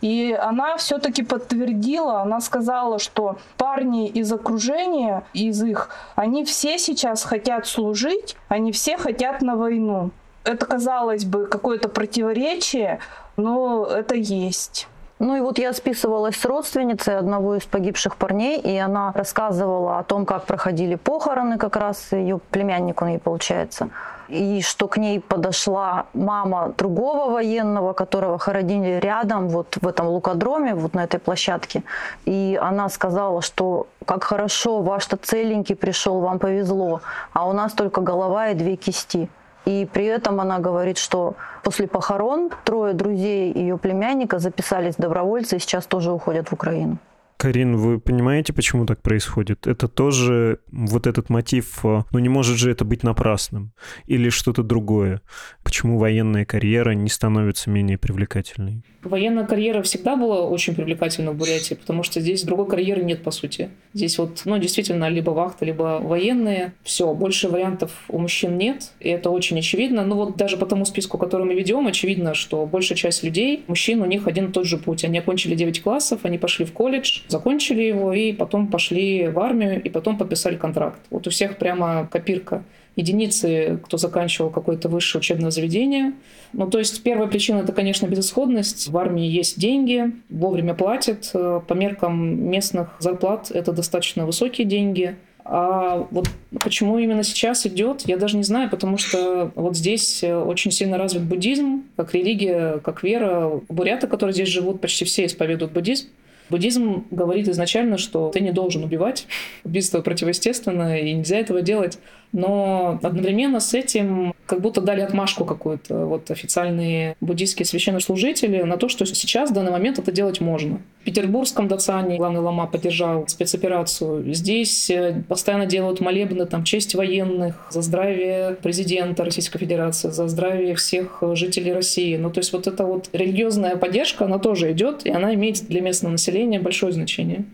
И 0.00 0.32
она 0.32 0.76
все-таки 0.76 1.22
подтвердила, 1.22 2.20
она 2.22 2.40
сказала, 2.40 2.98
что 2.98 3.36
парни 3.56 4.08
из 4.08 4.32
окружения, 4.32 5.24
из 5.32 5.62
их, 5.62 5.90
они 6.14 6.44
все 6.44 6.78
сейчас 6.78 7.24
хотят 7.24 7.66
служить, 7.66 8.36
они 8.48 8.72
все 8.72 8.96
хотят 8.96 9.42
на 9.42 9.56
войну. 9.56 10.10
Это, 10.44 10.66
казалось 10.66 11.24
бы, 11.24 11.46
какое-то 11.46 11.88
противоречие, 11.88 12.98
но 13.36 13.86
это 13.86 14.14
есть. 14.14 14.88
Ну 15.22 15.36
и 15.36 15.40
вот 15.40 15.58
я 15.58 15.72
списывалась 15.72 16.34
с 16.34 16.44
родственницей 16.44 17.16
одного 17.16 17.54
из 17.54 17.64
погибших 17.64 18.16
парней, 18.16 18.58
и 18.58 18.76
она 18.76 19.12
рассказывала 19.14 20.00
о 20.00 20.02
том, 20.02 20.26
как 20.26 20.46
проходили 20.46 20.96
похороны, 20.96 21.58
как 21.58 21.76
раз 21.76 22.10
ее 22.10 22.40
племянник 22.50 23.00
он 23.02 23.08
ей 23.10 23.18
получается, 23.20 23.90
и 24.26 24.60
что 24.62 24.88
к 24.88 24.96
ней 24.96 25.20
подошла 25.20 26.06
мама 26.12 26.74
другого 26.76 27.30
военного, 27.30 27.92
которого 27.92 28.36
хоронили 28.36 28.98
рядом, 28.98 29.48
вот 29.48 29.78
в 29.80 29.86
этом 29.86 30.08
лукодроме, 30.08 30.74
вот 30.74 30.94
на 30.94 31.04
этой 31.04 31.20
площадке. 31.20 31.84
И 32.24 32.58
она 32.60 32.88
сказала, 32.88 33.42
что 33.42 33.86
как 34.04 34.24
хорошо, 34.24 34.82
ваш-то 34.82 35.16
целенький 35.16 35.76
пришел, 35.76 36.18
вам 36.18 36.40
повезло, 36.40 37.00
а 37.32 37.46
у 37.46 37.52
нас 37.52 37.74
только 37.74 38.00
голова 38.00 38.48
и 38.48 38.54
две 38.54 38.74
кисти. 38.74 39.28
И 39.64 39.88
при 39.92 40.06
этом 40.06 40.40
она 40.40 40.58
говорит, 40.58 40.98
что 40.98 41.34
после 41.62 41.86
похорон 41.86 42.50
трое 42.64 42.94
друзей 42.94 43.52
ее 43.52 43.78
племянника 43.78 44.38
записались 44.38 44.96
добровольцы 44.96 45.56
и 45.56 45.58
сейчас 45.60 45.86
тоже 45.86 46.10
уходят 46.10 46.48
в 46.48 46.52
Украину. 46.52 46.98
Карин, 47.36 47.76
вы 47.76 47.98
понимаете, 47.98 48.52
почему 48.52 48.86
так 48.86 49.02
происходит? 49.02 49.66
Это 49.66 49.88
тоже 49.88 50.60
вот 50.70 51.06
этот 51.06 51.28
мотив, 51.28 51.84
э, 51.84 52.02
ну 52.10 52.18
не 52.18 52.28
может 52.28 52.56
же 52.56 52.70
это 52.70 52.84
быть 52.84 53.02
напрасным 53.02 53.72
или 54.06 54.28
что-то 54.28 54.62
другое. 54.62 55.22
Почему 55.64 55.98
военная 55.98 56.44
карьера 56.44 56.92
не 56.92 57.08
становится 57.08 57.70
менее 57.70 57.98
привлекательной? 57.98 58.84
Военная 59.02 59.44
карьера 59.44 59.82
всегда 59.82 60.14
была 60.14 60.42
очень 60.42 60.76
привлекательна 60.76 61.32
в 61.32 61.36
Бурятии, 61.36 61.74
потому 61.74 62.04
что 62.04 62.20
здесь 62.20 62.44
другой 62.44 62.68
карьеры 62.68 63.02
нет, 63.02 63.24
по 63.24 63.32
сути. 63.32 63.70
Здесь 63.94 64.16
вот, 64.18 64.42
ну, 64.44 64.58
действительно, 64.58 65.08
либо 65.08 65.30
вахта, 65.30 65.64
либо 65.64 65.98
военные. 66.00 66.74
Все, 66.84 67.12
больше 67.12 67.48
вариантов 67.48 67.90
у 68.08 68.18
мужчин 68.18 68.56
нет, 68.56 68.92
и 69.00 69.08
это 69.08 69.30
очень 69.30 69.58
очевидно. 69.58 70.04
Ну 70.04 70.14
вот 70.14 70.36
даже 70.36 70.56
по 70.56 70.66
тому 70.66 70.84
списку, 70.84 71.18
который 71.18 71.44
мы 71.46 71.54
ведем, 71.54 71.88
очевидно, 71.88 72.34
что 72.34 72.64
большая 72.64 72.96
часть 72.96 73.24
людей, 73.24 73.64
мужчин, 73.66 74.02
у 74.02 74.06
них 74.06 74.28
один 74.28 74.50
и 74.50 74.52
тот 74.52 74.66
же 74.66 74.78
путь. 74.78 75.04
Они 75.04 75.18
окончили 75.18 75.56
9 75.56 75.82
классов, 75.82 76.20
они 76.22 76.38
пошли 76.38 76.64
в 76.64 76.72
колледж, 76.72 77.22
закончили 77.32 77.82
его 77.82 78.12
и 78.12 78.32
потом 78.32 78.68
пошли 78.68 79.26
в 79.26 79.40
армию 79.40 79.82
и 79.82 79.88
потом 79.88 80.16
подписали 80.16 80.56
контракт. 80.56 81.00
Вот 81.10 81.26
у 81.26 81.30
всех 81.30 81.56
прямо 81.56 82.06
копирка. 82.10 82.62
Единицы, 82.94 83.80
кто 83.84 83.96
заканчивал 83.96 84.50
какое-то 84.50 84.88
высшее 84.90 85.20
учебное 85.20 85.50
заведение. 85.50 86.12
Ну, 86.52 86.68
то 86.68 86.78
есть 86.78 87.02
первая 87.02 87.26
причина— 87.26 87.58
это, 87.64 87.72
конечно, 87.72 88.06
безысходность. 88.06 88.88
В 88.88 88.98
армии 88.98 89.26
есть 89.26 89.58
деньги, 89.58 90.12
вовремя 90.28 90.74
платят. 90.74 91.32
По 91.32 91.72
меркам 91.72 92.50
местных 92.50 92.88
зарплат 92.98 93.50
это 93.50 93.72
достаточно 93.72 94.26
высокие 94.26 94.66
деньги. 94.66 95.16
А 95.44 96.06
вот 96.10 96.28
почему 96.60 96.98
именно 96.98 97.24
сейчас 97.24 97.66
идет, 97.66 98.02
я 98.06 98.16
даже 98.16 98.36
не 98.36 98.44
знаю, 98.44 98.70
потому 98.70 98.96
что 98.96 99.50
вот 99.56 99.76
здесь 99.76 100.22
очень 100.22 100.70
сильно 100.70 100.98
развит 100.98 101.22
буддизм, 101.22 101.82
как 101.96 102.14
религия, 102.14 102.78
как 102.78 103.02
вера. 103.02 103.60
Буряты, 103.68 104.06
которые 104.06 104.34
здесь 104.34 104.48
живут, 104.48 104.80
почти 104.80 105.04
все 105.04 105.24
исповедуют 105.24 105.72
буддизм. 105.72 106.08
Буддизм 106.52 107.06
говорит 107.10 107.48
изначально, 107.48 107.96
что 107.96 108.28
ты 108.28 108.40
не 108.40 108.52
должен 108.52 108.84
убивать. 108.84 109.26
Убийство 109.64 110.02
противоестественно, 110.02 110.98
и 110.98 111.14
нельзя 111.14 111.38
этого 111.38 111.62
делать 111.62 111.98
но 112.32 112.98
одновременно 113.02 113.60
с 113.60 113.74
этим 113.74 114.34
как 114.46 114.60
будто 114.60 114.80
дали 114.80 115.00
отмашку 115.00 115.44
какую-то 115.44 116.06
вот 116.06 116.30
официальные 116.30 117.16
буддийские 117.20 117.66
священнослужители 117.66 118.62
на 118.62 118.76
то, 118.76 118.88
что 118.88 119.04
сейчас, 119.06 119.50
в 119.50 119.54
данный 119.54 119.70
момент, 119.70 119.98
это 119.98 120.12
делать 120.12 120.40
можно. 120.40 120.80
В 121.00 121.04
Петербургском 121.04 121.68
Дацане 121.68 122.16
главный 122.16 122.40
лама 122.40 122.66
поддержал 122.66 123.26
спецоперацию. 123.28 124.32
Здесь 124.32 124.88
э, 124.90 125.22
постоянно 125.28 125.66
делают 125.66 126.00
молебны 126.00 126.46
там 126.46 126.64
честь 126.64 126.94
военных, 126.94 127.66
за 127.70 127.82
здравие 127.82 128.54
президента 128.54 129.24
Российской 129.24 129.58
Федерации, 129.58 130.10
за 130.10 130.28
здравие 130.28 130.74
всех 130.74 131.22
жителей 131.34 131.72
России. 131.72 132.16
Ну, 132.16 132.30
то 132.30 132.38
есть 132.38 132.52
вот 132.52 132.66
эта 132.66 132.84
вот 132.84 133.08
религиозная 133.12 133.76
поддержка, 133.76 134.24
она 134.24 134.38
тоже 134.38 134.72
идет, 134.72 135.04
и 135.04 135.10
она 135.10 135.34
имеет 135.34 135.66
для 135.66 135.80
местного 135.80 136.12
населения 136.12 136.60
большое 136.60 136.92
значение. 136.92 137.44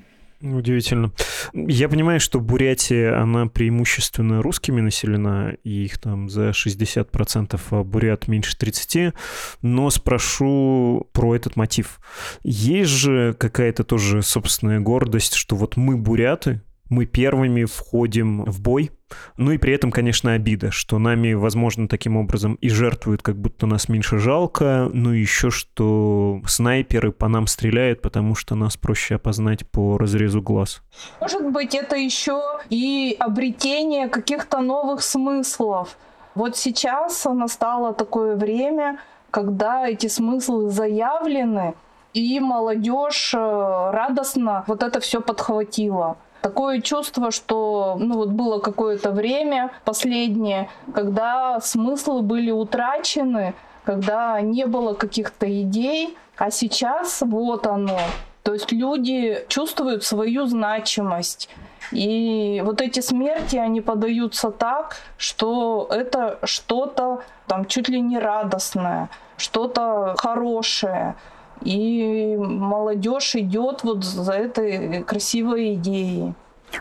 Удивительно. 0.41 1.13
Я 1.53 1.89
понимаю, 1.89 2.21
что 2.21 2.39
Бурятия, 2.39 3.21
она 3.21 3.47
преимущественно 3.47 4.41
русскими 4.41 4.81
населена, 4.81 5.57
и 5.65 5.85
их 5.85 5.99
там 5.99 6.29
за 6.29 6.51
60%, 6.51 7.61
а 7.71 7.83
бурят 7.83 8.29
меньше 8.29 8.57
30%, 8.57 9.15
но 9.63 9.91
спрошу 9.91 11.09
про 11.13 11.35
этот 11.35 11.57
мотив. 11.57 12.01
Есть 12.45 12.93
же 12.93 13.35
какая-то 13.35 13.83
тоже 13.83 14.23
собственная 14.23 14.79
гордость, 14.79 15.35
что 15.35 15.57
вот 15.57 15.77
мы 15.77 15.97
буряты, 15.97 16.63
мы 16.89 17.07
первыми 17.07 17.65
входим 17.65 18.45
в 18.45 18.61
бой. 18.61 18.91
Ну 19.37 19.53
и 19.53 19.59
при 19.59 19.73
этом, 19.73 19.91
конечно, 19.91 20.33
обида, 20.35 20.71
что 20.71 20.99
нами, 20.99 21.33
возможно, 21.33 21.89
таким 21.89 22.17
образом 22.17 22.55
и 22.61 22.69
жертвуют, 22.69 23.23
как 23.23 23.37
будто 23.37 23.67
нас 23.67 23.89
меньше 23.89 24.19
жалко, 24.19 24.91
ну 24.93 25.11
еще 25.11 25.51
что 25.51 26.43
снайперы 26.47 27.11
по 27.13 27.29
нам 27.29 27.47
стреляют, 27.47 28.03
потому 28.03 28.35
что 28.35 28.55
нас 28.55 28.77
проще 28.77 29.15
опознать 29.15 29.69
по 29.71 29.97
разрезу 29.97 30.43
глаз. 30.43 30.83
Может 31.21 31.51
быть, 31.53 31.75
это 31.75 31.97
еще 31.97 32.43
и 32.69 33.17
обретение 33.19 34.09
каких-то 34.09 34.61
новых 34.61 35.03
смыслов. 35.03 35.97
Вот 36.35 36.57
сейчас 36.57 37.25
настало 37.25 37.95
такое 37.95 38.37
время, 38.37 38.99
когда 39.31 39.89
эти 39.89 40.07
смыслы 40.07 40.71
заявлены, 40.71 41.75
и 42.15 42.41
молодежь 42.41 43.35
э, 43.35 43.39
радостно 43.39 44.65
вот 44.67 44.83
это 44.83 45.01
все 45.01 45.21
подхватила. 45.21 46.17
Такое 46.41 46.81
чувство, 46.81 47.31
что 47.31 47.97
ну, 47.99 48.15
вот 48.17 48.29
было 48.29 48.59
какое-то 48.59 49.11
время 49.11 49.73
последнее, 49.85 50.71
когда 50.95 51.61
смыслы 51.61 52.23
были 52.23 52.51
утрачены, 52.51 53.55
когда 53.85 54.41
не 54.41 54.67
было 54.67 54.95
каких-то 54.95 55.47
идей, 55.63 56.17
а 56.37 56.51
сейчас 56.51 57.23
вот 57.23 57.67
оно. 57.67 57.99
То 58.45 58.53
есть 58.55 58.73
люди 58.73 59.45
чувствуют 59.49 60.05
свою 60.05 60.47
значимость. 60.47 61.51
И 61.91 62.63
вот 62.65 62.81
эти 62.81 63.01
смерти, 63.01 63.57
они 63.57 63.81
подаются 63.81 64.51
так, 64.51 64.97
что 65.17 65.89
это 65.91 66.39
что-то 66.45 67.23
там 67.47 67.65
чуть 67.65 67.89
ли 67.89 68.01
не 68.01 68.19
радостное, 68.19 69.09
что-то 69.37 70.15
хорошее. 70.19 71.17
И 71.63 72.37
молодежь 72.39 73.35
идет 73.37 73.85
вот 73.85 74.05
за 74.05 74.33
этой 74.33 75.03
красивой 75.03 75.75
идеей. 75.75 76.35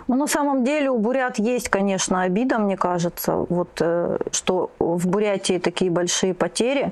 Ну, 0.07 0.15
на 0.15 0.27
самом 0.27 0.63
деле 0.63 0.89
у 0.89 0.97
бурят 0.97 1.39
есть, 1.39 1.69
конечно, 1.69 2.21
обида, 2.21 2.59
мне 2.59 2.77
кажется, 2.77 3.45
вот, 3.49 3.69
э, 3.79 4.17
что 4.31 4.69
в 4.79 5.07
Бурятии 5.07 5.59
такие 5.59 5.89
большие 5.91 6.33
потери, 6.33 6.91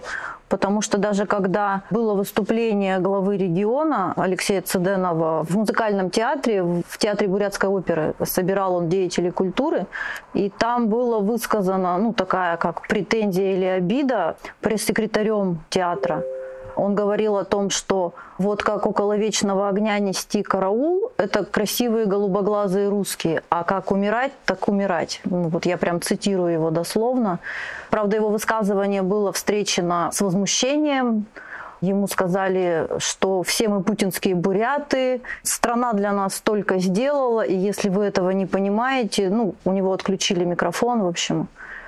потому 0.49 0.81
что 0.81 0.97
даже 0.97 1.25
когда 1.25 1.81
было 1.89 2.13
выступление 2.13 2.99
главы 2.99 3.37
региона 3.37 4.13
Алексея 4.15 4.61
Цеденова 4.61 5.43
в 5.43 5.55
музыкальном 5.57 6.09
театре, 6.09 6.63
в 6.63 6.97
театре 6.97 7.27
бурятской 7.27 7.69
оперы, 7.69 8.13
собирал 8.23 8.75
он 8.75 8.89
деятелей 8.89 9.31
культуры, 9.31 9.87
и 10.33 10.49
там 10.49 10.87
было 10.87 11.19
высказано, 11.19 11.97
ну, 11.97 12.13
такая 12.13 12.57
как 12.57 12.87
претензия 12.87 13.55
или 13.55 13.65
обида 13.65 14.37
пресс-секретарем 14.61 15.59
театра– 15.69 16.23
он 16.75 16.96
говорил 16.96 17.38
о 17.38 17.46
том, 17.46 17.70
что 17.70 18.13
вот 18.38 18.63
как 18.63 18.86
около 18.86 19.17
вечного 19.17 19.70
огня 19.70 19.98
нести 20.00 20.44
караул, 20.44 21.12
это 21.17 21.46
красивые 21.46 22.05
голубоглазые 22.05 22.89
русские, 22.89 23.44
а 23.50 23.63
как 23.63 23.91
умирать, 23.91 24.32
так 24.46 24.67
умирать. 24.67 25.22
Ну, 25.25 25.50
вот 25.50 25.65
я 25.65 25.77
прям 25.77 26.01
цитирую 26.01 26.53
его 26.53 26.70
дословно. 26.72 27.39
Правда, 27.89 28.17
его 28.17 28.29
высказывание 28.29 29.01
было 29.01 29.32
встречено 29.32 30.10
с 30.12 30.22
возмущением, 30.22 31.25
Ему 31.82 32.08
сказали, 32.08 32.88
что 33.00 33.44
все 33.44 33.67
мы 33.67 33.84
путинские 33.84 34.34
буряты, 34.34 35.22
страна 35.44 35.94
для 35.94 36.13
нас 36.13 36.36
столько 36.36 36.79
сделала, 36.79 37.41
и 37.41 37.53
если 37.53 37.89
вы 37.89 38.05
этого 38.05 38.29
не 38.32 38.46
понимаете, 38.46 39.29
ну, 39.29 39.55
у 39.65 39.72
него 39.72 39.91
отключили 39.94 40.46
микрофон, 40.46 41.03
в 41.03 41.08
общем. 41.08 41.48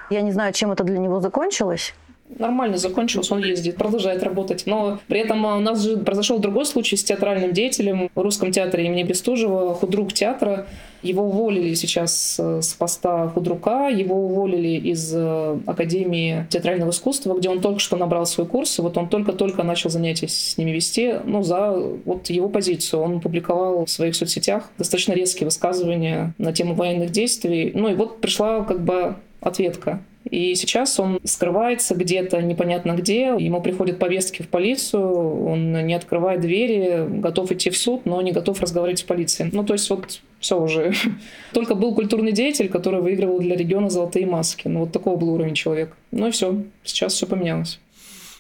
Я 0.10 0.22
не 0.22 0.34
знаю, 0.34 0.52
чем 0.54 0.72
это 0.72 0.84
для 0.84 1.00
него 1.00 1.22
закончилось 1.22 1.96
нормально 2.30 2.78
закончилось, 2.78 3.32
он 3.32 3.44
ездит, 3.44 3.78
продолжает 3.78 4.24
работать. 4.24 4.64
Но 4.66 5.00
при 5.08 5.20
этом 5.20 5.46
у 5.46 5.60
нас 5.60 5.82
же 5.82 5.98
произошел 5.98 6.40
другой 6.40 6.66
случай 6.66 6.96
с 6.96 7.04
театральным 7.04 7.54
деятелем 7.54 8.10
в 8.14 8.22
русском 8.22 8.52
театре 8.52 8.86
имени 8.86 9.04
Бестужева, 9.04 9.74
худрук 9.74 10.14
театра. 10.14 10.68
Его 11.04 11.26
уволили 11.26 11.74
сейчас 11.76 12.40
с 12.40 12.74
поста 12.74 13.28
худрука, 13.30 13.88
его 13.88 14.26
уволили 14.26 14.90
из 14.90 15.14
э, 15.14 15.60
Академии 15.68 16.48
театрального 16.50 16.90
искусства, 16.90 17.38
где 17.38 17.50
он 17.50 17.62
только 17.62 17.80
что 17.80 17.98
набрал 17.98 18.26
свой 18.26 18.48
курс, 18.48 18.80
и 18.80 18.82
вот 18.82 18.98
он 18.98 19.08
только-только 19.08 19.62
начал 19.62 19.92
занятия 19.92 20.28
с 20.28 20.58
ними 20.58 20.72
вести, 20.72 21.14
ну, 21.24 21.44
за 21.44 21.72
вот 22.04 22.30
его 22.32 22.50
позицию. 22.50 23.04
Он 23.04 23.22
публиковал 23.22 23.86
в 23.86 23.90
своих 23.92 24.16
соцсетях 24.16 24.72
достаточно 24.80 25.14
резкие 25.14 25.46
высказывания 25.46 26.34
на 26.40 26.52
тему 26.52 26.74
военных 26.74 27.12
действий. 27.12 27.72
Ну 27.76 27.90
и 27.90 27.94
вот 27.94 28.20
пришла 28.20 28.64
как 28.64 28.82
бы 28.84 29.16
ответка 29.40 30.02
и 30.30 30.56
сейчас 30.56 31.00
он 31.00 31.20
скрывается 31.24 31.96
где-то 31.96 32.42
непонятно 32.42 32.92
где. 32.92 33.36
Ему 33.38 33.62
приходят 33.62 34.00
повестки 34.00 34.42
в 34.42 34.50
полицию, 34.50 35.48
он 35.48 35.86
не 35.86 35.94
открывает 35.94 36.42
двери, 36.42 37.06
готов 37.08 37.52
идти 37.52 37.70
в 37.70 37.78
суд, 37.78 38.06
но 38.06 38.22
не 38.22 38.32
готов 38.32 38.62
разговаривать 38.62 39.00
с 39.00 39.04
полицией. 39.04 39.50
Ну, 39.54 39.64
то 39.64 39.74
есть 39.74 39.90
вот 39.90 40.20
все 40.40 40.60
уже. 40.60 40.94
Только 41.54 41.76
был 41.76 41.96
культурный 41.96 42.32
деятель, 42.32 42.70
который 42.70 43.02
выигрывал 43.02 43.40
для 43.40 43.56
региона 43.56 43.90
золотые 43.90 44.26
маски. 44.26 44.68
Ну, 44.68 44.82
вот 44.82 44.92
такого 44.92 45.16
был 45.16 45.30
уровень 45.30 45.56
человека. 45.56 45.94
Ну 46.12 46.28
и 46.28 46.32
все. 46.32 46.64
Сейчас 46.84 47.14
все 47.14 47.26
поменялось. 47.26 47.80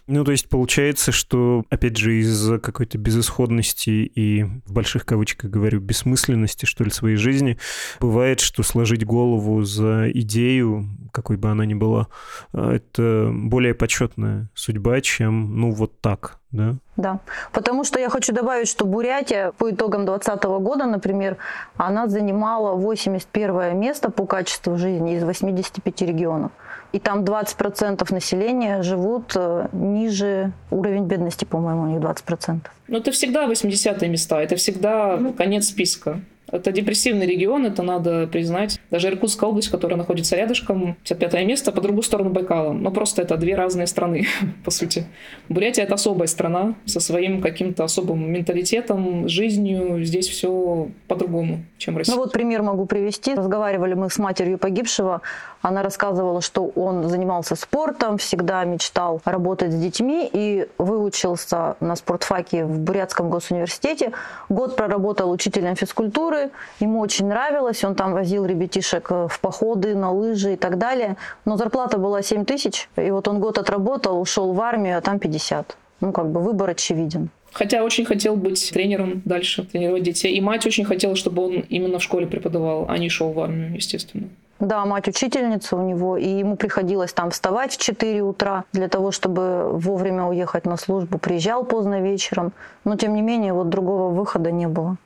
Ну, 0.07 0.23
то 0.23 0.31
есть 0.31 0.47
получается, 0.47 1.11
что, 1.11 1.65
опять 1.69 1.97
же, 1.97 2.19
из-за 2.19 2.59
какой-то 2.59 2.97
безысходности 2.97 3.89
и, 3.89 4.43
в 4.43 4.71
больших 4.71 5.05
кавычках 5.05 5.51
говорю, 5.51 5.81
бессмысленности, 5.81 6.65
что 6.65 6.85
ли, 6.85 6.89
своей 6.89 7.17
жизни, 7.17 7.57
бывает, 7.99 8.39
что 8.39 8.63
сложить 8.63 9.05
голову 9.05 9.63
за 9.63 10.09
идею, 10.11 10.87
какой 11.11 11.35
бы 11.35 11.49
она 11.49 11.65
ни 11.65 11.73
была, 11.73 12.07
а, 12.53 12.73
это 12.73 13.29
более 13.33 13.73
почетная 13.73 14.49
судьба, 14.55 15.01
чем, 15.01 15.59
ну, 15.59 15.71
вот 15.71 15.99
так, 15.99 16.39
да? 16.51 16.75
Да, 16.95 17.19
потому 17.51 17.83
что 17.83 17.99
я 17.99 18.09
хочу 18.09 18.33
добавить, 18.33 18.69
что 18.69 18.85
Бурятия 18.85 19.51
по 19.51 19.69
итогам 19.71 20.05
2020 20.05 20.43
года, 20.61 20.85
например, 20.85 21.35
она 21.75 22.07
занимала 22.07 22.75
81 22.75 23.77
место 23.77 24.09
по 24.09 24.25
качеству 24.25 24.77
жизни 24.77 25.17
из 25.17 25.23
85 25.23 26.01
регионов 26.03 26.51
и 26.97 26.99
там 26.99 27.23
20% 27.23 28.11
населения 28.11 28.81
живут 28.81 29.33
э, 29.35 29.67
ниже 29.71 30.51
уровень 30.71 31.05
бедности, 31.05 31.45
по-моему, 31.45 31.83
у 31.83 31.85
них 31.85 31.99
20%. 31.99 32.61
Ну, 32.87 32.97
это 32.97 33.11
всегда 33.11 33.45
80-е 33.45 34.09
места, 34.09 34.41
это 34.41 34.55
всегда 34.55 35.19
конец 35.37 35.67
списка. 35.67 36.21
Это 36.51 36.71
депрессивный 36.71 37.25
регион, 37.25 37.65
это 37.65 37.83
надо 37.83 38.25
признать. 38.27 38.79
Даже 38.89 39.09
Иркутская 39.09 39.49
область, 39.49 39.67
которая 39.67 39.97
находится 39.97 40.35
рядышком, 40.37 40.95
55 41.03 41.45
место, 41.45 41.71
по 41.71 41.81
другую 41.81 42.03
сторону 42.03 42.29
Байкала. 42.29 42.71
Но 42.71 42.89
просто 42.89 43.21
это 43.21 43.35
две 43.35 43.55
разные 43.55 43.85
страны, 43.85 44.27
по 44.63 44.71
сути. 44.71 45.05
Бурятия— 45.49 45.83
это 45.85 45.95
особая 45.95 46.27
страна 46.27 46.75
со 46.85 46.99
своим 46.99 47.41
каким-то 47.41 47.83
особым 47.83 48.31
менталитетом, 48.31 49.27
жизнью. 49.27 50.03
Здесь 50.03 50.29
все 50.29 50.89
по-другому, 51.07 51.65
чем 51.77 51.97
Россия. 51.97 52.15
Ну 52.15 52.21
вот 52.21 52.31
пример 52.31 52.63
могу 52.63 52.85
привести. 52.85 53.35
Разговаривали 53.35 53.93
мы 53.93 54.09
с 54.09 54.17
матерью 54.17 54.57
погибшего. 54.57 55.21
Она 55.67 55.83
рассказывала, 55.83 56.41
что 56.41 56.71
он 56.75 57.09
занимался 57.09 57.57
спортом, 57.57 58.17
всегда 58.17 58.63
мечтал 58.63 59.21
работать 59.25 59.73
с 59.73 59.75
детьми 59.75 60.29
и 60.31 60.65
выучился 60.77 61.75
на 61.81 61.97
спортфаке 61.97 62.63
в 62.63 62.79
Бурятском 62.79 63.29
госуниверситете. 63.29 64.13
Год 64.47 64.77
проработал 64.77 65.29
учителем 65.29 65.75
физкультуры, 65.75 66.51
ему 66.79 67.01
очень 67.01 67.27
нравилось, 67.27 67.83
он 67.83 67.95
там 67.95 68.13
возил 68.13 68.45
ребятишек 68.45 69.09
в 69.09 69.39
походы, 69.41 69.93
на 69.93 70.09
лыжи 70.09 70.53
и 70.53 70.55
так 70.55 70.77
далее. 70.77 71.17
Но 71.43 71.57
зарплата 71.57 71.97
была 71.97 72.21
7 72.21 72.45
тысяч, 72.45 72.87
и 72.95 73.11
вот 73.11 73.27
он 73.27 73.41
год 73.41 73.57
отработал, 73.57 74.21
ушел 74.21 74.53
в 74.53 74.61
армию, 74.61 74.97
а 74.97 75.01
там 75.01 75.19
50. 75.19 75.75
Ну, 75.99 76.13
как 76.13 76.31
бы 76.31 76.39
выбор 76.39 76.69
очевиден. 76.69 77.29
Хотя 77.51 77.83
очень 77.83 78.05
хотел 78.05 78.37
быть 78.37 78.71
тренером 78.71 79.21
дальше, 79.25 79.65
тренировать 79.65 80.03
детей. 80.03 80.33
И 80.33 80.39
мать 80.39 80.65
очень 80.65 80.85
хотела, 80.85 81.17
чтобы 81.17 81.43
он 81.43 81.65
именно 81.67 81.99
в 81.99 82.03
школе 82.03 82.25
преподавал, 82.25 82.85
а 82.87 82.97
не 82.97 83.09
шел 83.09 83.33
в 83.33 83.39
армию, 83.41 83.75
естественно. 83.75 84.29
Да, 84.59 84.85
мать 84.85 85.07
учительница 85.07 85.75
у 85.75 85.81
него, 85.81 86.17
и 86.17 86.27
ему 86.27 86.55
приходилось 86.55 87.13
там 87.13 87.29
вставать 87.29 87.73
в 87.73 87.77
4 87.77 88.21
утра 88.21 88.63
для 88.73 88.87
того, 88.87 89.11
чтобы 89.11 89.69
вовремя 89.71 90.25
уехать 90.25 90.65
на 90.65 90.77
службу. 90.77 91.19
Приезжал 91.19 91.63
поздно 91.63 92.01
вечером, 92.01 92.53
но 92.83 92.95
тем 92.95 93.13
не 93.13 93.21
менее 93.21 93.53
вот 93.53 93.69
другого 93.69 94.11
выхода 94.11 94.51
не 94.51 94.67
было. 94.67 94.97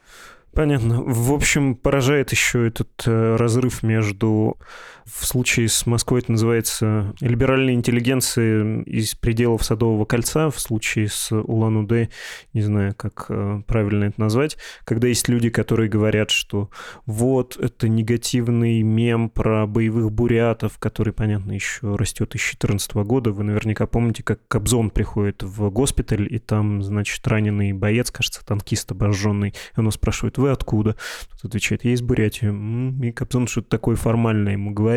Понятно. 0.54 1.02
В 1.06 1.32
общем, 1.34 1.76
поражает 1.76 2.32
еще 2.32 2.68
этот 2.68 2.90
э, 3.06 3.36
разрыв 3.38 3.84
между 3.84 4.58
в 5.06 5.26
случае 5.26 5.68
с 5.68 5.86
Москвой 5.86 6.22
это 6.22 6.32
называется 6.32 7.14
либеральной 7.20 7.74
интеллигенцией 7.74 8.84
из 8.84 9.16
пределов 9.16 9.64
Садового 9.64 10.06
кольца, 10.06 10.50
в 10.50 10.60
случае 10.60 11.08
с 11.10 11.32
Улан-Удэ, 11.32 12.10
не 12.54 12.62
знаю, 12.62 12.94
как 12.96 13.26
э, 13.30 13.62
правильно 13.66 14.06
это 14.06 14.20
назвать, 14.20 14.58
когда 14.86 15.08
есть 15.08 15.28
люди, 15.28 15.50
которые 15.50 15.90
говорят, 15.90 16.32
что 16.32 16.70
вот 17.06 17.58
это 17.58 17.90
негативный 17.90 18.82
мем 18.82 19.30
про 19.30 19.66
боевых 19.68 20.12
бурятов, 20.12 20.78
который, 20.78 21.14
понятно, 21.14 21.52
еще 21.52 21.96
растет 21.96 22.30
с 22.30 22.34
2014 22.34 22.94
года. 22.96 23.32
Вы 23.32 23.44
наверняка 23.44 23.88
помните, 23.88 24.24
как 24.24 24.40
Кобзон 24.48 24.90
приходит 24.90 25.44
в 25.44 25.70
госпиталь, 25.70 26.28
и 26.34 26.40
там, 26.40 26.84
значит, 26.84 27.28
раненый 27.28 27.74
боец, 27.74 28.12
кажется, 28.12 28.46
танкист 28.46 28.92
обожженный, 28.92 29.54
и 29.76 29.80
он 29.80 29.92
спрашивает, 29.92 30.38
вы 30.38 30.52
откуда? 30.52 30.96
Тот 31.32 31.46
отвечает, 31.46 31.84
я 31.84 31.92
из 31.92 32.02
Бурятии. 32.02 33.06
И 33.06 33.12
Кобзон 33.12 33.48
что-то 33.48 33.70
такое 33.70 33.96
формальное 33.96 34.54
ему 34.54 34.72
говорит. 34.72 34.91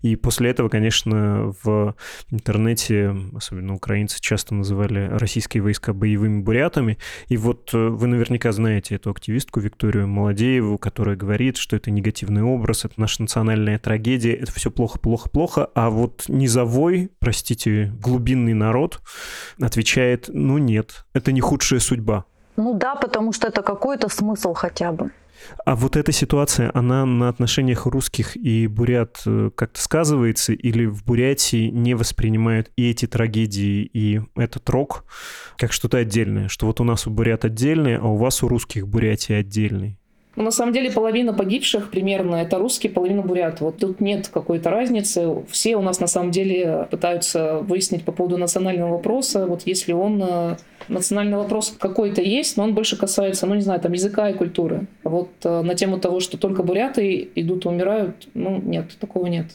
И 0.00 0.16
после 0.16 0.50
этого, 0.50 0.68
конечно, 0.68 1.54
в 1.62 1.94
интернете, 2.30 3.16
особенно 3.34 3.74
украинцы, 3.74 4.20
часто 4.20 4.54
называли 4.54 5.08
российские 5.12 5.62
войска 5.62 5.92
боевыми 5.92 6.40
бурятами. 6.40 6.98
И 7.28 7.36
вот 7.36 7.70
э, 7.74 7.88
вы 7.88 8.06
наверняка 8.06 8.52
знаете 8.52 8.96
эту 8.96 9.10
активистку 9.10 9.60
Викторию 9.60 10.08
Молодееву, 10.08 10.78
которая 10.78 11.16
говорит, 11.16 11.56
что 11.56 11.76
это 11.76 11.90
негативный 11.90 12.42
образ, 12.42 12.84
это 12.84 12.94
наша 12.96 13.22
национальная 13.22 13.78
трагедия, 13.78 14.34
это 14.34 14.52
все 14.52 14.70
плохо, 14.70 14.98
плохо, 14.98 15.28
плохо. 15.28 15.68
А 15.74 15.90
вот 15.90 16.24
низовой, 16.28 17.10
простите, 17.18 17.92
глубинный 18.00 18.54
народ 18.54 19.00
отвечает, 19.60 20.28
ну 20.32 20.58
нет, 20.58 21.04
это 21.12 21.32
не 21.32 21.40
худшая 21.40 21.80
судьба. 21.80 22.24
Ну 22.56 22.74
да, 22.74 22.96
потому 22.96 23.32
что 23.32 23.48
это 23.48 23.62
какой-то 23.62 24.08
смысл 24.08 24.52
хотя 24.52 24.92
бы. 24.92 25.10
А 25.64 25.76
вот 25.76 25.96
эта 25.96 26.12
ситуация, 26.12 26.70
она 26.74 27.06
на 27.06 27.28
отношениях 27.28 27.86
русских 27.86 28.36
и 28.36 28.66
бурят 28.66 29.22
э, 29.26 29.50
как-то 29.54 29.80
сказывается, 29.80 30.52
или 30.52 30.86
в 30.86 31.04
Бурятии 31.04 31.68
не 31.68 31.94
воспринимают 31.94 32.70
и 32.76 32.90
эти 32.90 33.06
трагедии, 33.06 33.82
и 33.92 34.20
этот 34.36 34.68
рок 34.70 35.04
как 35.56 35.72
что-то 35.72 35.98
отдельное? 35.98 36.48
Что 36.48 36.66
вот 36.66 36.80
у 36.80 36.84
нас 36.84 37.06
у 37.06 37.10
бурят 37.10 37.44
отдельный, 37.44 37.96
а 37.96 38.06
у 38.06 38.16
вас 38.16 38.42
у 38.42 38.48
русских 38.48 38.88
Бурятии 38.88 39.34
отдельный? 39.34 39.98
Ну, 40.34 40.44
на 40.44 40.50
самом 40.50 40.72
деле 40.72 40.90
половина 40.90 41.34
погибших 41.34 41.90
примерно 41.90 42.36
это 42.36 42.56
русские, 42.58 42.90
половина 42.90 43.22
бурят. 43.22 43.60
Вот 43.60 43.76
тут 43.78 44.00
нет 44.00 44.28
какой-то 44.28 44.70
разницы. 44.70 45.44
Все 45.50 45.76
у 45.76 45.82
нас 45.82 46.00
на 46.00 46.06
самом 46.06 46.30
деле 46.30 46.86
пытаются 46.90 47.58
выяснить 47.58 48.04
по 48.04 48.12
поводу 48.12 48.38
национального 48.38 48.92
вопроса. 48.92 49.46
Вот 49.46 49.62
если 49.66 49.92
он 49.92 50.22
э, 50.22 50.56
национальный 50.88 51.36
вопрос 51.36 51.74
какой-то 51.78 52.22
есть, 52.22 52.56
но 52.56 52.64
он 52.64 52.74
больше 52.74 52.96
касается, 52.96 53.46
ну 53.46 53.54
не 53.54 53.60
знаю, 53.60 53.80
там 53.80 53.92
языка 53.92 54.30
и 54.30 54.34
культуры. 54.34 54.86
Вот 55.04 55.28
э, 55.44 55.60
на 55.62 55.74
тему 55.74 55.98
того, 55.98 56.20
что 56.20 56.38
только 56.38 56.62
буряты 56.62 57.28
идут 57.34 57.66
и 57.66 57.68
умирают, 57.68 58.28
ну 58.32 58.58
нет, 58.58 58.96
такого 58.98 59.26
нет. 59.26 59.46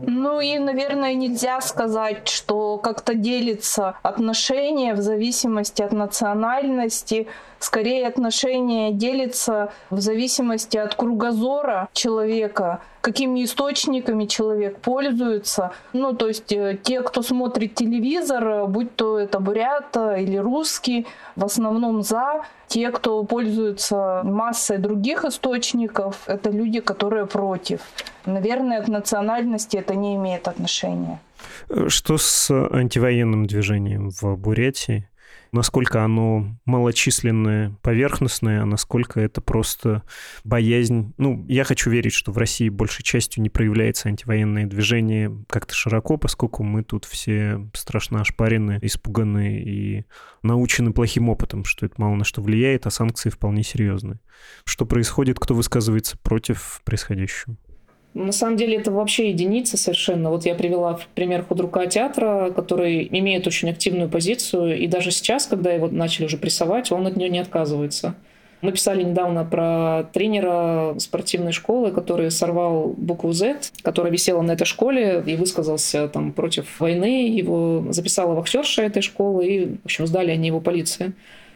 Ну 0.00 0.40
и, 0.40 0.58
наверное, 0.58 1.14
нельзя 1.14 1.60
сказать, 1.60 2.28
что 2.28 2.78
как-то 2.78 3.14
делится 3.14 3.96
отношения 4.02 4.94
в 4.94 5.00
зависимости 5.00 5.82
от 5.82 5.92
национальности. 5.92 7.26
Скорее 7.58 8.06
отношения 8.06 8.92
делятся 8.92 9.72
в 9.90 10.00
зависимости 10.00 10.76
от 10.76 10.94
кругозора 10.94 11.88
человека, 11.92 12.80
какими 13.00 13.44
источниками 13.44 14.26
человек 14.26 14.78
пользуется. 14.78 15.72
Ну, 15.92 16.12
то 16.12 16.28
есть 16.28 16.52
э, 16.52 16.78
те, 16.80 17.02
кто 17.02 17.22
смотрит 17.22 17.74
телевизор, 17.74 18.66
будь 18.68 18.94
то 18.94 19.18
это 19.18 19.40
бурята 19.40 20.14
или 20.14 20.36
русский, 20.36 21.06
в 21.34 21.44
основном 21.44 22.02
за. 22.02 22.42
Те, 22.68 22.90
кто 22.90 23.24
пользуется 23.24 24.20
массой 24.24 24.78
других 24.78 25.24
источников, 25.24 26.22
это 26.26 26.50
люди, 26.50 26.80
которые 26.80 27.26
против. 27.26 27.80
Наверное, 28.26 28.80
от 28.80 28.88
национальности 28.88 29.78
это 29.78 29.94
не 29.94 30.16
имеет 30.16 30.48
отношения. 30.48 31.18
Что 31.88 32.18
с 32.18 32.50
антивоенным 32.50 33.46
движением 33.46 34.10
в 34.10 34.36
Бурятии? 34.36 35.08
Насколько 35.52 36.04
оно 36.04 36.58
малочисленное, 36.64 37.76
поверхностное, 37.82 38.62
а 38.62 38.66
насколько 38.66 39.20
это 39.20 39.40
просто 39.40 40.02
боязнь. 40.44 41.14
Ну, 41.16 41.44
я 41.48 41.64
хочу 41.64 41.90
верить, 41.90 42.12
что 42.12 42.32
в 42.32 42.38
России 42.38 42.68
большей 42.68 43.02
частью 43.02 43.42
не 43.42 43.50
проявляется 43.50 44.08
антивоенное 44.08 44.66
движение 44.66 45.32
как-то 45.48 45.74
широко, 45.74 46.16
поскольку 46.16 46.62
мы 46.62 46.82
тут 46.82 47.04
все 47.04 47.68
страшно 47.74 48.20
ошпарены, 48.20 48.78
испуганы 48.82 49.60
и 49.60 50.04
научены 50.42 50.92
плохим 50.92 51.28
опытом, 51.28 51.64
что 51.64 51.86
это 51.86 51.94
мало 51.98 52.14
на 52.16 52.24
что 52.24 52.42
влияет, 52.42 52.86
а 52.86 52.90
санкции 52.90 53.30
вполне 53.30 53.62
серьезные. 53.62 54.20
Что 54.64 54.86
происходит, 54.86 55.38
кто 55.38 55.54
высказывается 55.54 56.16
против 56.18 56.80
происходящего? 56.84 57.56
На 58.14 58.32
самом 58.32 58.56
деле 58.56 58.76
это 58.76 58.90
вообще 58.90 59.30
единица 59.30 59.76
совершенно. 59.76 60.30
Вот 60.30 60.44
я 60.44 60.54
привела 60.54 60.96
в 60.96 61.06
пример 61.08 61.44
худрука 61.44 61.86
театра, 61.86 62.52
который 62.54 63.06
имеет 63.10 63.46
очень 63.46 63.70
активную 63.70 64.08
позицию, 64.08 64.78
и 64.78 64.86
даже 64.86 65.10
сейчас, 65.10 65.46
когда 65.46 65.70
его 65.72 65.88
начали 65.88 66.24
уже 66.24 66.36
прессовать, 66.36 66.90
он 66.90 67.06
от 67.06 67.16
нее 67.16 67.28
не 67.28 67.38
отказывается. 67.38 68.14
Мы 68.60 68.72
писали 68.72 69.04
недавно 69.04 69.44
про 69.44 70.08
тренера 70.12 70.96
спортивной 70.98 71.52
школы, 71.52 71.92
который 71.92 72.30
сорвал 72.30 72.88
букву 72.96 73.32
Z, 73.32 73.70
которая 73.82 74.12
висела 74.12 74.42
на 74.42 74.52
этой 74.52 74.64
школе 74.64 75.22
и 75.24 75.36
высказался 75.36 76.08
там 76.08 76.32
против 76.32 76.80
войны. 76.80 77.28
Его 77.28 77.86
записала 77.90 78.34
вахтерша 78.34 78.82
этой 78.82 79.02
школы, 79.02 79.46
и, 79.46 79.66
в 79.66 79.84
общем, 79.84 80.08
сдали 80.08 80.32
они 80.32 80.48
его 80.48 80.60
полиции. 80.60 81.12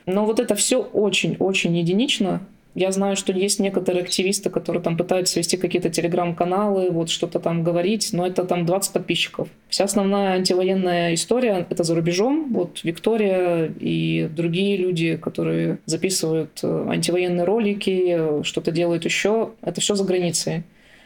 Но 0.07 0.25
вот 0.25 0.39
это 0.39 0.55
все 0.55 0.81
очень-очень 0.81 1.77
единично. 1.77 2.41
Я 2.75 2.91
знаю, 2.91 3.17
что 3.17 3.33
есть 3.33 3.61
некоторые 3.61 4.03
активисты, 4.03 4.49
которые 4.49 4.83
там 4.83 4.97
пытаются 4.97 5.39
вести 5.39 5.59
какие-то 5.59 5.91
телеграм-каналы, 5.91 6.91
вот 6.91 7.11
что-то 7.11 7.39
там 7.39 7.63
говорить, 7.63 8.11
но 8.13 8.27
это 8.27 8.45
там 8.45 8.65
20 8.65 8.93
подписчиков. 8.95 9.49
Вся 9.69 9.85
основная 9.85 10.37
антивоенная 10.37 11.13
история— 11.13 11.67
это 11.71 11.85
за 11.85 11.95
рубежом. 11.95 12.51
Вот 12.53 12.83
Виктория 12.83 13.71
и 13.79 14.27
другие 14.35 14.79
люди, 14.79 15.17
которые 15.17 15.79
записывают 15.85 16.61
э, 16.63 16.87
антивоенные 16.89 17.45
ролики, 17.45 18.43
что-то 18.43 18.71
делают 18.71 19.05
еще, 19.05 19.51
это 19.61 19.83
все 19.83 19.95
за 19.95 20.05
границей. 20.05 20.63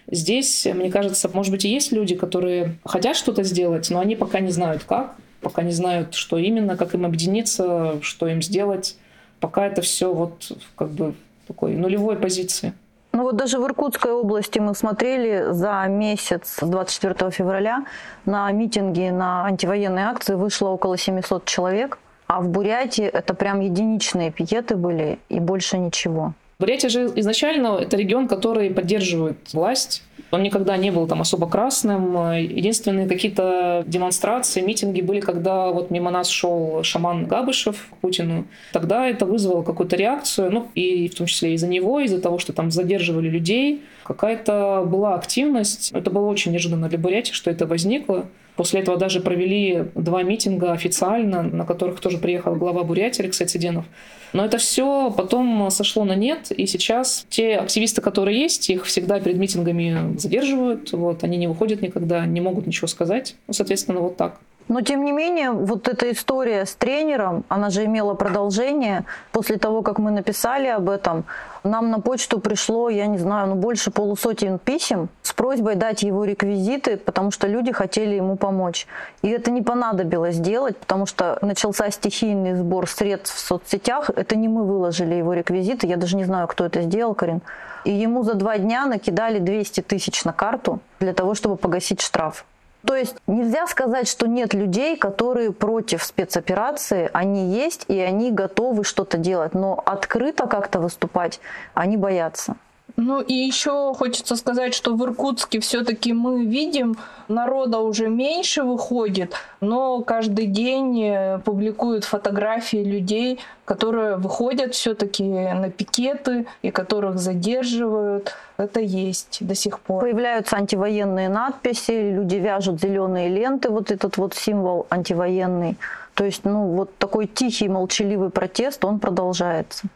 Здесь, 0.09 0.68
мне 0.72 0.88
кажется, 0.88 1.29
может 1.29 1.50
быть, 1.50 1.64
и 1.64 1.68
есть 1.68 1.90
люди, 1.90 2.14
которые 2.14 2.76
хотят 2.85 3.16
что-то 3.16 3.42
сделать, 3.42 3.90
но 3.90 3.98
они 3.98 4.14
пока 4.14 4.38
не 4.38 4.52
знают 4.52 4.85
как, 4.85 5.16
пока 5.40 5.62
не 5.62 5.72
знают, 5.72 6.14
что 6.14 6.38
именно, 6.38 6.76
как 6.76 6.94
им 6.94 7.05
объединиться, 7.05 7.98
что 8.02 8.29
им 8.29 8.40
сделать. 8.40 8.96
Пока 9.40 9.66
это 9.66 9.83
все 9.83 10.14
вот 10.14 10.52
как 10.76 10.90
бы 10.90 11.14
такой 11.47 11.75
нулевой 11.75 12.17
позиции. 12.17 12.73
Ну 13.13 13.23
вот 13.23 13.37
даже 13.37 13.59
в 13.59 13.65
Иркутской 13.65 14.13
области 14.13 14.59
мы 14.59 14.75
смотрели 14.75 15.53
за 15.53 15.87
месяц 15.89 16.59
24 16.61 17.31
февраля 17.31 17.87
на 18.27 18.51
митинги, 18.53 19.09
на 19.09 19.47
антивоенные 19.47 20.07
акции 20.07 20.35
вышло 20.35 20.69
около 20.69 20.99
700 20.99 21.47
человек, 21.47 21.99
а 22.27 22.41
в 22.41 22.49
Бурятии 22.49 23.05
это 23.05 23.33
прям 23.33 23.61
единичные 23.61 24.31
пикеты 24.31 24.77
были 24.77 25.19
и 25.31 25.41
больше 25.41 25.79
ничего. 25.79 26.35
Бурятия 26.59 26.91
же 26.91 27.11
изначально 27.17 27.79
это 27.79 27.97
регион, 27.97 28.29
который 28.29 28.71
поддерживает 28.71 29.39
власть. 29.53 30.03
Он 30.31 30.43
никогда 30.43 30.77
не 30.77 30.91
был 30.91 31.07
там 31.07 31.21
особо 31.21 31.49
красным. 31.49 32.33
Единственные 32.35 33.07
какие-то 33.07 33.85
демонстрации, 33.87 34.61
митинги 34.61 35.01
были, 35.01 35.21
когда 35.21 35.71
вот 35.71 35.91
мимо 35.91 36.11
нас 36.11 36.29
шел 36.29 36.83
шаман 36.83 37.27
Габышев 37.27 37.89
к 37.91 37.97
Путину. 37.99 38.47
Тогда 38.73 39.09
это 39.09 39.25
вызвало 39.25 39.62
какую-то 39.62 39.97
реакцию, 39.97 40.51
ну 40.51 40.69
и 40.75 41.09
в 41.09 41.15
том 41.15 41.27
числе 41.27 41.55
из-за 41.55 41.69
него, 41.69 42.01
из-за 42.01 42.21
того, 42.21 42.39
что 42.39 42.53
там 42.53 42.71
задерживали 42.71 43.29
людей. 43.29 43.83
Какая-то 44.05 44.85
была 44.87 45.15
активность. 45.15 45.93
Это 45.93 46.11
было 46.11 46.27
очень 46.27 46.53
неожиданно 46.53 46.89
для 46.89 46.99
Бурятии, 46.99 47.33
что 47.33 47.51
это 47.51 47.67
возникло. 47.67 48.27
После 48.57 48.81
этого 48.81 48.97
даже 48.97 49.21
провели 49.21 49.85
два 49.95 50.23
митинга 50.23 50.73
официально, 50.73 51.42
на 51.42 51.64
которых 51.64 52.01
тоже 52.01 52.19
приехал 52.19 52.55
глава 52.55 52.85
Бурятии 52.85 53.23
Алексей 53.23 53.47
Циденов. 53.47 53.85
Но 54.33 54.45
это 54.45 54.59
все 54.59 55.11
потом 55.11 55.71
сошло 55.71 56.05
на 56.05 56.14
нет, 56.14 56.51
и 56.51 56.66
сейчас 56.66 57.27
те 57.29 57.57
активисты, 57.57 58.01
которые 58.01 58.40
есть, 58.40 58.69
их 58.71 58.87
всегда 58.87 59.21
перед 59.21 59.37
митингами 59.37 60.19
задерживают, 60.19 60.92
вот, 60.92 61.23
они 61.23 61.37
не 61.37 61.47
выходят 61.47 61.83
никогда, 61.83 62.27
не 62.27 62.40
могут 62.40 62.66
ничего 62.66 62.87
сказать. 62.87 63.37
Ну, 63.47 63.55
соответственно, 63.55 64.01
вот 64.01 64.16
так. 64.16 64.40
Но 64.68 64.81
тем 64.81 65.05
не 65.05 65.12
менее, 65.12 65.52
вот 65.52 65.87
эта 65.87 66.11
история 66.11 66.66
с 66.66 66.74
тренером, 66.74 67.44
она 67.48 67.70
же 67.70 67.85
имела 67.85 68.14
продолжение. 68.14 69.05
После 69.31 69.59
того, 69.59 69.83
как 69.83 69.98
мы 69.98 70.11
написали 70.11 70.66
об 70.66 70.90
этом, 70.90 71.24
нам 71.62 71.90
на 71.90 72.00
почту 72.00 72.40
пришло, 72.40 72.88
я 72.88 73.07
не 73.07 73.18
знаю, 73.18 73.48
ну 73.48 73.55
больше 73.55 73.92
полусотен 73.92 74.59
писем 74.59 75.09
с 75.22 75.33
просьбой 75.33 75.76
дать 75.76 76.02
его 76.02 76.24
реквизиты, 76.24 76.96
потому 76.96 77.31
что 77.31 77.46
люди 77.46 77.70
хотели 77.70 78.16
ему 78.16 78.37
помочь. 78.37 78.88
И 79.22 79.29
это 79.29 79.52
не 79.52 79.62
понадобилось 79.62 80.38
делать, 80.38 80.76
потому 80.76 81.07
что 81.07 81.38
начался 81.42 81.90
стихийный 81.90 82.55
сбор 82.55 82.88
средств 82.88 83.37
в 83.37 83.38
соцсетях. 83.38 84.11
Это 84.16 84.35
не 84.35 84.48
мы 84.48 84.64
выложили 84.64 85.14
его 85.14 85.33
реквизиты, 85.33 85.87
я 85.87 85.96
даже 85.96 86.16
не 86.16 86.24
знаю, 86.24 86.48
кто 86.48 86.64
это 86.64 86.83
сделал, 86.83 87.14
Карин. 87.14 87.40
И 87.85 87.92
ему 87.92 88.24
за 88.24 88.35
два 88.35 88.59
дня 88.59 88.87
накидали 88.87 89.38
200 89.38 89.83
тысяч 89.83 90.24
на 90.24 90.33
карту 90.33 90.81
для 90.98 91.12
того, 91.12 91.35
чтобы 91.35 91.57
погасить 91.57 92.00
штраф. 92.00 92.44
То 92.87 92.94
есть 92.94 93.16
нельзя 93.27 93.66
сказать, 93.66 94.09
что 94.09 94.29
нет 94.29 94.55
людей, 94.55 94.96
которые 94.96 95.53
против 95.53 96.05
спецоперации. 96.05 97.11
Они 97.12 97.53
есть, 97.53 97.85
и 97.88 97.99
они 97.99 98.31
готовы 98.31 98.85
что-то 98.85 99.18
делать. 99.18 99.55
Но 99.55 99.83
открыто 99.85 100.46
как-то 100.46 100.79
выступать 100.79 101.40
они 101.75 101.96
боятся. 101.96 102.57
Ну 102.97 103.21
и 103.21 103.35
еще 103.35 103.93
хочется 103.95 104.37
сказать, 104.37 104.73
что 104.75 104.97
в 104.97 105.05
Иркутске 105.05 105.61
все-таки 105.61 106.15
мы 106.15 106.47
видим, 106.47 106.97
народа 107.29 107.79
уже 107.81 108.09
меньше 108.09 108.63
выходит, 108.63 109.35
но 109.61 110.01
каждый 110.01 110.47
день 110.47 111.03
э, 111.03 111.39
публикуют 111.45 112.05
фотографии 112.05 112.83
людей, 112.83 113.39
которые 113.67 114.17
выходят 114.17 114.75
все-таки 114.75 115.25
на 115.25 115.69
пикеты 115.69 116.47
и 116.63 116.71
которых 116.71 117.19
задерживают. 117.19 118.35
Это 118.57 118.81
есть 118.81 119.39
до 119.47 119.55
сих 119.55 119.81
пор. 119.81 120.01
Появляются 120.01 120.57
антивоенные 120.57 121.29
надписи, 121.29 122.13
люди 122.13 122.37
вяжут 122.37 122.81
зеленые 122.81 123.29
ленты, 123.29 123.69
вот 123.69 123.91
этот 123.91 124.17
вот 124.17 124.33
символ 124.33 124.87
антивоенный. 124.89 125.77
То 126.15 126.25
есть, 126.25 126.45
ну, 126.45 126.69
вот 126.69 126.97
такой 126.97 127.27
тихий, 127.27 127.69
молчаливый 127.69 128.31
протест, 128.31 128.87
он 128.87 129.01
продолжается. 129.01 129.87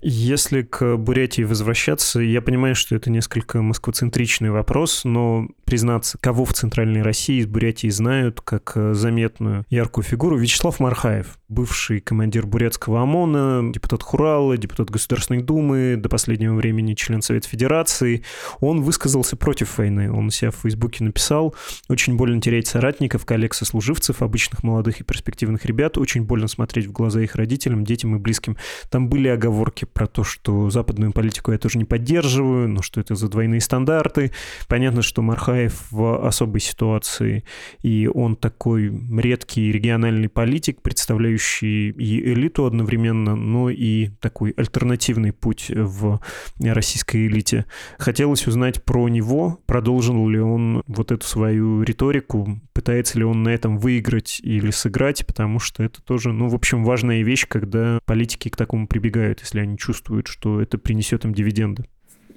Если 0.00 0.62
к 0.62 0.96
Бурятии 0.96 1.42
возвращаться, 1.42 2.20
я 2.20 2.40
понимаю, 2.40 2.74
что 2.76 2.94
это 2.94 3.10
несколько 3.10 3.62
москвоцентричный 3.62 4.50
вопрос, 4.50 5.02
но 5.04 5.48
признаться, 5.64 6.18
кого 6.20 6.44
в 6.44 6.52
Центральной 6.52 7.02
России 7.02 7.40
из 7.40 7.46
Бурятии 7.46 7.88
знают 7.88 8.40
как 8.40 8.72
э, 8.76 8.94
заметную 8.94 9.64
яркую 9.70 10.04
фигуру? 10.04 10.38
Вячеслав 10.38 10.78
Мархаев, 10.78 11.38
бывший 11.48 12.00
командир 12.00 12.46
бурятского 12.46 13.02
ОМОНа, 13.02 13.72
депутат 13.72 14.02
Хурала, 14.04 14.56
депутат 14.56 14.88
Государственной 14.88 15.42
Думы, 15.42 15.96
до 15.96 16.08
последнего 16.08 16.54
времени 16.54 16.94
член 16.94 17.20
Совета 17.20 17.48
Федерации. 17.48 18.22
Он 18.60 18.82
высказался 18.82 19.36
против 19.36 19.78
войны. 19.78 20.12
Он 20.12 20.26
у 20.26 20.30
себя 20.30 20.52
в 20.52 20.56
Фейсбуке 20.56 21.02
написал, 21.02 21.54
очень 21.88 22.16
больно 22.16 22.40
терять 22.40 22.68
соратников, 22.68 23.26
коллег, 23.26 23.52
сослуживцев, 23.52 24.22
обычных 24.22 24.62
молодых 24.62 25.00
и 25.00 25.04
перспективных 25.04 25.64
ребят, 25.64 25.98
очень 25.98 26.22
больно 26.22 26.46
смотреть 26.46 26.86
в 26.86 26.92
глаза 26.92 27.20
их 27.20 27.34
родителям, 27.34 27.84
детям 27.84 28.14
и 28.14 28.18
близким. 28.18 28.56
Там 28.90 29.08
были 29.08 29.26
оговорки 29.28 29.87
про 29.92 30.06
то, 30.06 30.24
что 30.24 30.70
западную 30.70 31.12
политику 31.12 31.52
я 31.52 31.58
тоже 31.58 31.78
не 31.78 31.84
поддерживаю, 31.84 32.68
но 32.68 32.82
что 32.82 33.00
это 33.00 33.14
за 33.14 33.28
двойные 33.28 33.60
стандарты. 33.60 34.32
Понятно, 34.68 35.02
что 35.02 35.22
Мархаев 35.22 35.90
в 35.90 36.26
особой 36.26 36.60
ситуации, 36.60 37.44
и 37.82 38.08
он 38.12 38.36
такой 38.36 38.92
редкий 39.20 39.72
региональный 39.72 40.28
политик, 40.28 40.82
представляющий 40.82 41.90
и 41.90 42.32
элиту 42.32 42.66
одновременно, 42.66 43.36
но 43.36 43.70
и 43.70 44.08
такой 44.20 44.52
альтернативный 44.56 45.32
путь 45.32 45.70
в 45.74 46.20
российской 46.60 47.26
элите. 47.26 47.66
Хотелось 47.98 48.46
узнать 48.46 48.84
про 48.84 49.08
него, 49.08 49.60
продолжил 49.66 50.28
ли 50.28 50.38
он 50.38 50.82
вот 50.86 51.12
эту 51.12 51.26
свою 51.26 51.82
риторику, 51.82 52.60
пытается 52.72 53.18
ли 53.18 53.24
он 53.24 53.42
на 53.42 53.50
этом 53.50 53.78
выиграть 53.78 54.40
или 54.42 54.70
сыграть, 54.70 55.26
потому 55.26 55.58
что 55.58 55.82
это 55.82 56.02
тоже, 56.02 56.32
ну, 56.32 56.48
в 56.48 56.54
общем, 56.54 56.84
важная 56.84 57.22
вещь, 57.22 57.46
когда 57.48 58.00
политики 58.04 58.48
к 58.48 58.56
такому 58.56 58.86
прибегают, 58.86 59.40
если 59.40 59.60
они 59.60 59.77
чувствуют, 59.78 60.26
что 60.26 60.60
это 60.60 60.76
принесет 60.78 61.24
им 61.24 61.32
дивиденды. 61.32 61.84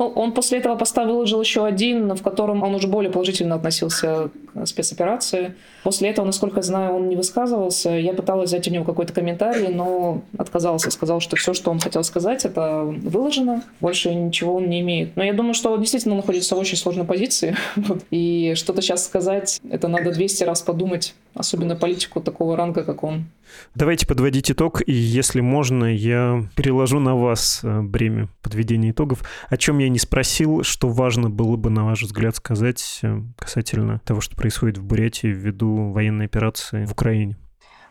Ну, 0.02 0.08
он 0.08 0.32
после 0.32 0.58
этого 0.58 0.76
поста 0.76 1.06
выложил 1.06 1.40
еще 1.42 1.64
один, 1.64 2.16
в 2.16 2.24
котором 2.24 2.64
он 2.64 2.74
уже 2.74 2.88
более 2.88 3.12
положительно 3.12 3.54
относился 3.54 4.32
к 4.52 4.66
спецоперации. 4.66 5.54
После 5.84 6.10
этого, 6.10 6.26
насколько 6.26 6.56
я 6.58 6.64
знаю, 6.64 6.96
он 6.96 7.08
не 7.08 7.16
высказывался. 7.16 7.92
Я 7.92 8.14
пыталась 8.14 8.50
взять 8.50 8.68
у 8.68 8.72
него 8.72 8.84
какой-то 8.84 9.14
комментарий, 9.14 9.68
но 9.68 10.24
отказался. 10.40 10.90
Сказал, 10.90 11.20
что 11.20 11.36
все, 11.36 11.54
что 11.54 11.70
он 11.70 11.80
хотел 11.80 12.04
сказать, 12.04 12.46
это 12.46 12.82
выложено. 12.84 13.64
Больше 13.80 14.12
ничего 14.12 14.56
он 14.56 14.70
не 14.70 14.82
имеет. 14.82 15.16
Но 15.16 15.24
я 15.24 15.34
думаю, 15.34 15.54
что 15.54 15.72
он 15.72 15.82
действительно 15.82 16.16
находится 16.16 16.56
в 16.56 16.58
очень 16.58 16.78
сложной 16.78 17.06
позиции. 17.06 17.56
И 18.10 18.54
что-то 18.56 18.82
сейчас 18.82 19.06
сказать, 19.06 19.62
это 19.70 19.88
надо 19.88 20.12
200 20.12 20.44
раз 20.46 20.64
подумать. 20.64 21.14
Особенно 21.34 21.76
политику 21.76 22.22
такого 22.22 22.58
ранга, 22.58 22.84
как 22.84 23.04
он. 23.04 23.26
Давайте 23.74 24.06
подводить 24.06 24.52
итог, 24.52 24.82
и 24.86 24.92
если 24.92 25.40
можно, 25.40 25.86
я 25.86 26.44
переложу 26.56 27.00
на 27.00 27.16
вас 27.16 27.62
э, 27.64 27.82
бремя 27.82 28.28
подведения 28.42 28.92
итогов. 28.92 29.24
О 29.50 29.58
чем 29.58 29.80
я 29.80 29.88
не 29.88 30.00
спросил, 30.00 30.64
что 30.64 30.90
важно 30.90 31.30
было 31.30 31.56
бы, 31.56 31.70
на 31.70 31.86
ваш 31.86 32.04
взгляд, 32.04 32.36
сказать 32.36 33.00
э, 33.04 33.22
касательно 33.38 34.02
того, 34.04 34.20
что 34.20 34.36
происходит 34.36 34.78
в 34.78 34.84
Бурятии 34.84 35.28
ввиду 35.28 35.92
военной 35.92 36.26
операции 36.26 36.86
в 36.86 36.92
Украине? 36.92 37.38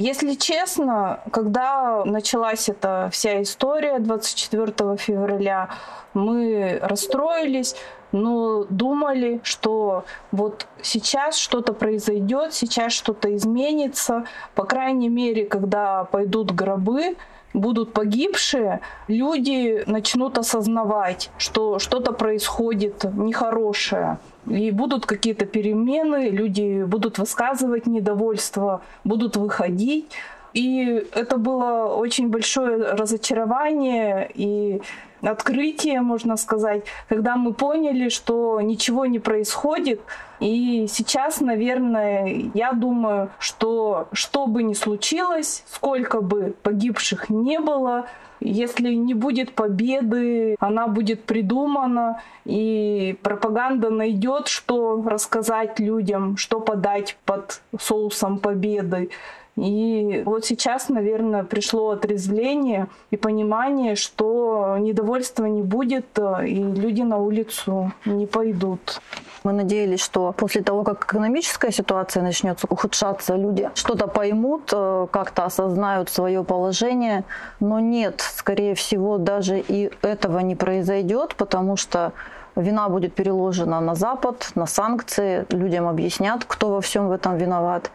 Если 0.01 0.35
честно, 0.35 1.21
когда 1.31 2.07
началась 2.07 2.71
эта 2.71 3.11
вся 3.13 3.43
история 3.43 3.99
24 3.99 4.97
февраля, 4.97 5.69
мы 6.15 6.79
расстроились, 6.81 7.77
но 8.13 8.65
думали, 8.69 9.41
что 9.43 10.05
вот 10.33 10.67
сейчас 10.83 11.37
что-то 11.37 11.73
произойдет, 11.73 12.55
сейчас 12.55 12.93
что-то 12.93 13.35
изменится. 13.35 14.25
По 14.55 14.65
крайней 14.65 15.09
мере, 15.09 15.47
когда 15.47 16.05
пойдут 16.05 16.53
гробы, 16.53 17.17
будут 17.53 17.93
погибшие, 17.93 18.81
люди 19.09 19.83
начнут 19.87 20.39
осознавать, 20.39 21.31
что 21.39 21.79
что-то 21.79 22.13
происходит 22.13 23.05
нехорошее. 23.05 24.19
И 24.47 24.71
будут 24.71 25.07
какие-то 25.07 25.47
перемены, 25.47 26.31
люди 26.31 26.83
будут 26.85 27.19
высказывать 27.19 27.87
недовольство, 27.87 28.83
будут 29.05 29.37
выходить. 29.37 30.11
И 30.53 31.07
это 31.13 31.37
было 31.37 31.95
очень 31.95 32.29
большое 32.29 32.77
разочарование 32.93 34.29
и 34.35 34.83
открытие, 35.23 36.01
можно 36.01 36.37
сказать, 36.37 36.85
когда 37.09 37.37
мы 37.37 37.53
поняли, 37.53 38.09
что 38.09 38.61
ничего 38.61 39.07
не 39.07 39.19
происходит. 39.19 40.01
И 40.41 40.87
сейчас, 40.89 41.41
наверное, 41.41 42.51
я 42.55 42.73
думаю, 42.73 43.31
что 43.39 44.09
что 44.13 44.47
бы 44.47 44.63
ни 44.63 44.75
случилось, 44.75 45.65
сколько 45.69 46.21
бы 46.21 46.55
погибших 46.63 47.29
не 47.29 47.61
было, 47.61 48.07
если 48.41 48.95
не 48.95 49.13
будет 49.13 49.53
победы, 49.53 50.57
она 50.59 50.89
будет 50.89 51.25
придумана, 51.25 52.23
и 52.47 53.19
пропаганда 53.23 53.91
найдет, 53.91 54.49
что 54.49 55.03
рассказать 55.05 55.79
людям, 55.79 56.39
что 56.39 56.61
подать 56.61 57.19
под 57.27 57.61
соусом 57.79 58.39
победы. 58.39 59.11
И 59.61 60.23
вот 60.25 60.47
сейчас, 60.47 60.89
наверное, 60.89 61.45
пришло 61.45 61.91
отрезвление 61.91 62.87
и 63.11 63.19
понимание, 63.19 63.95
что 63.95 64.77
недовольства 64.79 65.45
не 65.45 65.61
будет, 65.63 66.07
э, 66.19 66.47
и 66.47 66.55
люди 66.55 67.03
на 67.03 67.19
улицу 67.19 67.93
не 68.07 68.27
пойдут. 68.27 69.03
Мы 69.45 69.53
надеялись, 69.53 70.01
что 70.01 70.33
после 70.33 70.63
того, 70.63 70.83
как 70.83 71.05
экономическая 71.05 71.73
ситуация 71.73 72.23
начнет 72.23 72.59
ухудшаться, 72.71 73.37
люди 73.37 73.71
что-то 73.75 74.07
поймут, 74.07 74.71
э, 74.73 75.07
как-то 75.11 75.45
осознают 75.45 76.09
свое 76.09 76.43
положение. 76.43 77.25
Но 77.61 77.81
нет, 77.81 78.21
скорее 78.21 78.75
всего, 78.75 79.19
даже 79.19 79.59
и 79.59 79.91
этого 80.01 80.39
не 80.39 80.57
произойдет, 80.57 81.35
потому 81.37 81.77
что 81.77 82.13
вина 82.57 82.89
будет 82.89 83.15
переложена 83.15 83.81
на 83.81 83.95
Запад, 83.95 84.53
на 84.55 84.67
санкции, 84.67 85.45
людям 85.51 85.87
объяснят, 85.87 86.45
кто 86.47 86.71
во 86.71 86.81
всем 86.81 87.09
в 87.09 87.13
этом 87.13 87.37
виноват. 87.37 87.91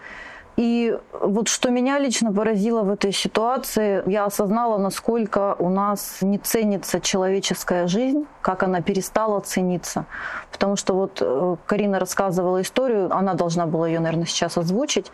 И 0.57 0.97
вот 1.11 1.49
что 1.49 1.69
меня 1.69 1.99
лично 1.99 2.31
поразило 2.31 2.83
в 2.83 2.89
этой 2.89 3.11
ситуации, 3.11 4.09
я 4.09 4.25
осознала, 4.25 4.77
насколько 4.77 5.55
у 5.59 5.69
нас 5.69 6.19
не 6.21 6.37
ценится 6.37 7.01
человеческая 7.01 7.87
жизнь, 7.87 8.25
как 8.41 8.63
она 8.63 8.81
перестала 8.81 9.41
цениться. 9.41 10.05
Потому 10.51 10.77
что 10.77 10.93
вот 10.93 11.17
э, 11.19 11.55
Карина 11.65 11.99
рассказывала 11.99 12.61
историю, 12.61 13.13
она 13.13 13.33
должна 13.33 13.65
была 13.65 13.87
ее, 13.87 13.99
наверное, 13.99 14.25
сейчас 14.25 14.57
озвучить. 14.57 15.11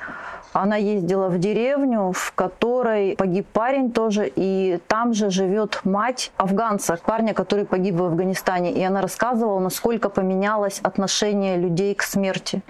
Она 0.53 0.75
ездила 0.75 1.29
в 1.29 1.39
деревню, 1.39 2.11
в 2.11 2.33
которой 2.33 3.15
погиб 3.15 3.47
парень 3.47 3.91
тоже, 3.91 4.31
и 4.35 4.79
там 4.87 5.13
же 5.13 5.31
живет 5.31 5.79
мать 5.85 6.31
афганца, 6.37 6.99
парня, 7.03 7.33
который 7.33 7.65
погиб 7.65 7.95
в 7.95 8.03
Афганистане. 8.03 8.73
И 8.73 8.83
она 8.83 9.01
рассказывала, 9.01 9.59
насколько 9.59 10.09
поменялось 10.09 10.79
отношение 10.83 11.57
людей 11.57 11.95
к 11.95 12.03
смерти. 12.03 12.61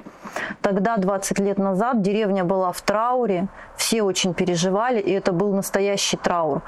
Тогда, 0.62 0.98
20 0.98 1.40
лет 1.40 1.58
назад, 1.58 2.02
деревня 2.02 2.44
была 2.44 2.72
в 2.72 2.82
трауре, 2.82 3.48
все 3.76 4.04
очень 4.04 4.34
переживали, 4.34 5.00
и 5.00 5.12
это 5.12 5.32
был 5.32 5.54
настоящий 5.54 6.18
траур. 6.18 6.62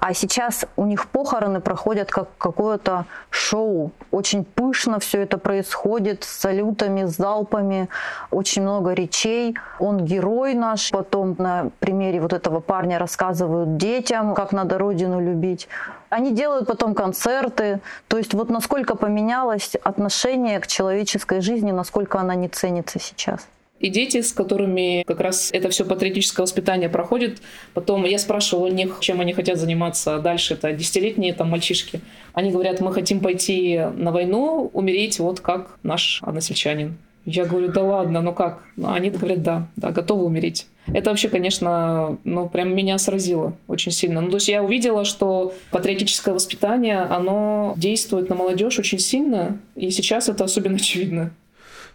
А 0.00 0.14
сейчас 0.14 0.64
у 0.76 0.86
них 0.86 1.08
похороны 1.08 1.60
проходят 1.60 2.10
как 2.10 2.28
какое-то 2.38 3.04
шоу. 3.30 3.90
Очень 4.10 4.44
пышно 4.44 4.98
все 4.98 5.22
это 5.22 5.36
происходит, 5.36 6.24
с 6.24 6.28
салютами, 6.28 7.04
с 7.04 7.16
залпами, 7.16 7.88
очень 8.30 8.62
много 8.62 8.92
речей. 8.92 9.56
Он 9.78 10.04
герой 10.04 10.54
наш. 10.54 10.90
Потом 10.90 11.34
на 11.38 11.70
примере 11.80 12.20
вот 12.20 12.32
этого 12.32 12.60
парня 12.60 12.98
рассказывают 12.98 13.76
детям, 13.76 14.34
как 14.34 14.52
надо 14.52 14.78
родину 14.78 15.20
любить. 15.20 15.68
Они 16.10 16.32
делают 16.32 16.66
потом 16.66 16.94
концерты. 16.94 17.80
То 18.08 18.18
есть 18.18 18.34
вот 18.34 18.50
насколько 18.50 18.96
поменялось 18.96 19.76
отношение 19.82 20.60
к 20.60 20.66
человеческой 20.66 21.40
жизни, 21.40 21.70
насколько 21.70 22.18
она 22.18 22.34
не 22.34 22.48
ценится 22.48 22.98
сейчас 22.98 23.46
и 23.80 23.88
дети, 23.88 24.20
с 24.20 24.32
которыми 24.32 25.04
как 25.06 25.20
раз 25.20 25.48
это 25.52 25.70
все 25.70 25.84
патриотическое 25.84 26.44
воспитание 26.44 26.88
проходит. 26.90 27.40
Потом 27.72 28.04
я 28.04 28.18
спрашивала 28.18 28.66
у 28.66 28.68
них, 28.68 28.98
чем 29.00 29.20
они 29.20 29.32
хотят 29.32 29.58
заниматься 29.58 30.18
дальше. 30.18 30.54
Это 30.54 30.72
десятилетние 30.72 31.32
там 31.32 31.48
мальчишки. 31.48 32.02
Они 32.34 32.50
говорят, 32.50 32.80
мы 32.80 32.92
хотим 32.92 33.20
пойти 33.20 33.80
на 33.96 34.12
войну, 34.12 34.70
умереть 34.74 35.18
вот 35.18 35.40
как 35.40 35.78
наш 35.82 36.22
односельчанин. 36.22 36.98
Я 37.24 37.46
говорю, 37.46 37.68
да 37.68 37.82
ладно, 37.82 38.20
ну 38.22 38.34
как? 38.34 38.62
Ну, 38.76 38.92
они 38.92 39.10
говорят, 39.10 39.42
да, 39.42 39.66
да, 39.76 39.90
готовы 39.90 40.24
умереть. 40.24 40.66
Это 40.92 41.10
вообще, 41.10 41.28
конечно, 41.28 42.18
ну, 42.24 42.48
прям 42.48 42.74
меня 42.74 42.98
сразило 42.98 43.54
очень 43.68 43.92
сильно. 43.92 44.20
Ну, 44.20 44.30
то 44.30 44.36
есть 44.36 44.48
я 44.48 44.62
увидела, 44.62 45.04
что 45.04 45.54
патриотическое 45.70 46.34
воспитание, 46.34 47.00
оно 47.00 47.74
действует 47.76 48.28
на 48.28 48.34
молодежь 48.34 48.78
очень 48.78 48.98
сильно, 48.98 49.58
и 49.76 49.90
сейчас 49.90 50.28
это 50.28 50.44
особенно 50.44 50.76
очевидно. 50.76 51.30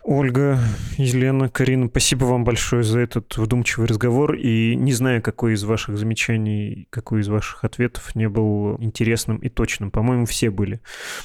Ольга, 0.08 0.60
Елена, 0.98 1.50
Карина, 1.50 1.88
спасибо 1.88 2.26
вам 2.26 2.44
большое 2.44 2.84
за 2.84 3.00
этот 3.00 3.36
вдумчивый 3.38 3.88
разговор. 3.88 4.36
И 4.36 4.76
не 4.76 4.94
знаю, 4.94 5.20
какой 5.24 5.54
из 5.54 5.64
ваших 5.64 5.98
замечаний, 5.98 6.88
какой 6.92 7.22
из 7.22 7.28
ваших 7.28 7.64
ответов 7.64 8.14
не 8.14 8.30
был 8.30 8.76
интересным 8.80 9.38
и 9.38 9.50
точным. 9.50 9.90
По-моему, 9.90 10.28
все 10.28 10.52
были 10.52 10.80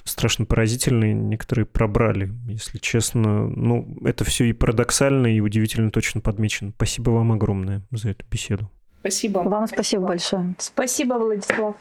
страшно 0.05 0.47
поразительные, 0.47 1.13
некоторые 1.13 1.67
пробрали, 1.67 2.33
если 2.49 2.79
честно. 2.79 3.49
Ну, 3.49 3.99
это 4.03 4.25
все 4.25 4.47
и 4.47 4.55
парадоксально, 4.55 5.27
и 5.27 5.41
удивительно 5.41 5.91
точно 5.91 6.23
подмечено. 6.23 6.73
Спасибо 6.75 7.11
вам 7.11 7.33
огромное 7.33 7.87
за 7.91 8.09
эту 8.09 8.25
беседу. 8.31 8.71
Спасибо. 9.01 9.39
Вам 9.39 9.67
спасибо 9.67 10.09
большое. 10.09 10.55
Спасибо, 10.59 11.15
Владислав. 11.15 11.75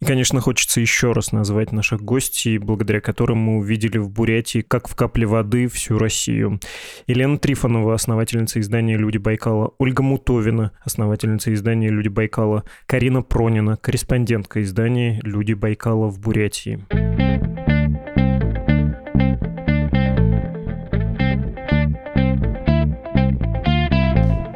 И, 0.00 0.04
конечно, 0.06 0.40
хочется 0.40 0.80
еще 0.80 1.12
раз 1.12 1.30
назвать 1.30 1.70
наших 1.70 2.02
гостей, 2.02 2.56
благодаря 2.56 3.00
которым 3.00 3.38
мы 3.38 3.58
увидели 3.58 3.98
в 3.98 4.08
Бурятии, 4.08 4.62
как 4.62 4.88
в 4.88 4.96
капле 4.96 5.26
воды, 5.26 5.68
всю 5.68 5.98
Россию. 5.98 6.60
Елена 7.06 7.38
Трифонова, 7.38 7.94
основательница 7.94 8.58
издания 8.60 8.96
«Люди 8.96 9.18
Байкала», 9.18 9.72
Ольга 9.78 10.02
Мутовина, 10.02 10.72
основательница 10.82 11.52
издания 11.52 11.90
«Люди 11.90 12.08
Байкала», 12.08 12.64
Карина 12.86 13.22
Пронина, 13.22 13.76
корреспондентка 13.76 14.62
издания 14.62 15.20
«Люди 15.22 15.52
Байкала» 15.52 16.08
в 16.08 16.20
Бурятии. 16.20 17.71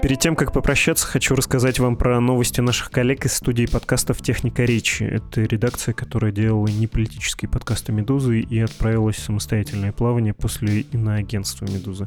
Перед 0.06 0.20
тем, 0.20 0.36
как 0.36 0.52
попрощаться, 0.52 1.04
хочу 1.04 1.34
рассказать 1.34 1.80
вам 1.80 1.96
про 1.96 2.20
новости 2.20 2.60
наших 2.60 2.92
коллег 2.92 3.26
из 3.26 3.32
студии 3.32 3.66
подкастов 3.66 4.22
«Техника 4.22 4.62
речи». 4.62 5.02
Это 5.02 5.40
редакция, 5.40 5.94
которая 5.94 6.30
делала 6.30 6.68
неполитические 6.68 7.48
подкасты 7.48 7.90
«Медузы» 7.90 8.38
и 8.38 8.60
отправилась 8.60 9.16
в 9.16 9.24
самостоятельное 9.24 9.90
плавание 9.90 10.32
после 10.32 10.82
иноагентства 10.92 11.64
«Медузы». 11.64 12.06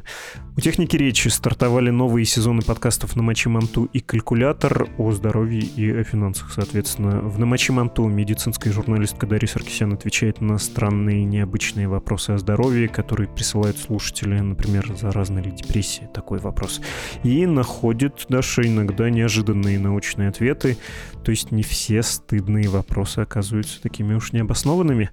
У 0.56 0.62
«Техники 0.62 0.96
речи» 0.96 1.28
стартовали 1.28 1.90
новые 1.90 2.24
сезоны 2.24 2.62
подкастов 2.62 3.16
«Намочи 3.16 3.48
Манту» 3.50 3.84
и 3.92 4.00
«Калькулятор» 4.00 4.88
о 4.96 5.12
здоровье 5.12 5.60
и 5.60 5.90
о 5.90 6.02
финансах, 6.02 6.52
соответственно. 6.54 7.20
В 7.20 7.38
«Намочи 7.38 7.70
Манту» 7.70 8.08
медицинская 8.08 8.72
журналистка 8.72 9.26
Дарья 9.26 9.46
Саркисян 9.46 9.92
отвечает 9.92 10.40
на 10.40 10.56
странные 10.56 11.24
необычные 11.24 11.86
вопросы 11.86 12.30
о 12.30 12.38
здоровье, 12.38 12.88
которые 12.88 13.28
присылают 13.28 13.76
слушатели, 13.76 14.40
например, 14.40 14.90
заразна 14.98 15.40
ли 15.40 15.50
депрессия, 15.50 16.08
такой 16.14 16.38
вопрос. 16.38 16.80
И 17.24 17.44
находит 17.44 17.89
находит 17.90 18.26
даже 18.28 18.68
иногда 18.68 19.10
неожиданные 19.10 19.80
научные 19.80 20.28
ответы, 20.28 20.76
то 21.24 21.32
есть 21.32 21.50
не 21.50 21.64
все 21.64 22.04
стыдные 22.04 22.68
вопросы 22.68 23.18
оказываются 23.18 23.82
такими 23.82 24.14
уж 24.14 24.32
необоснованными. 24.32 25.10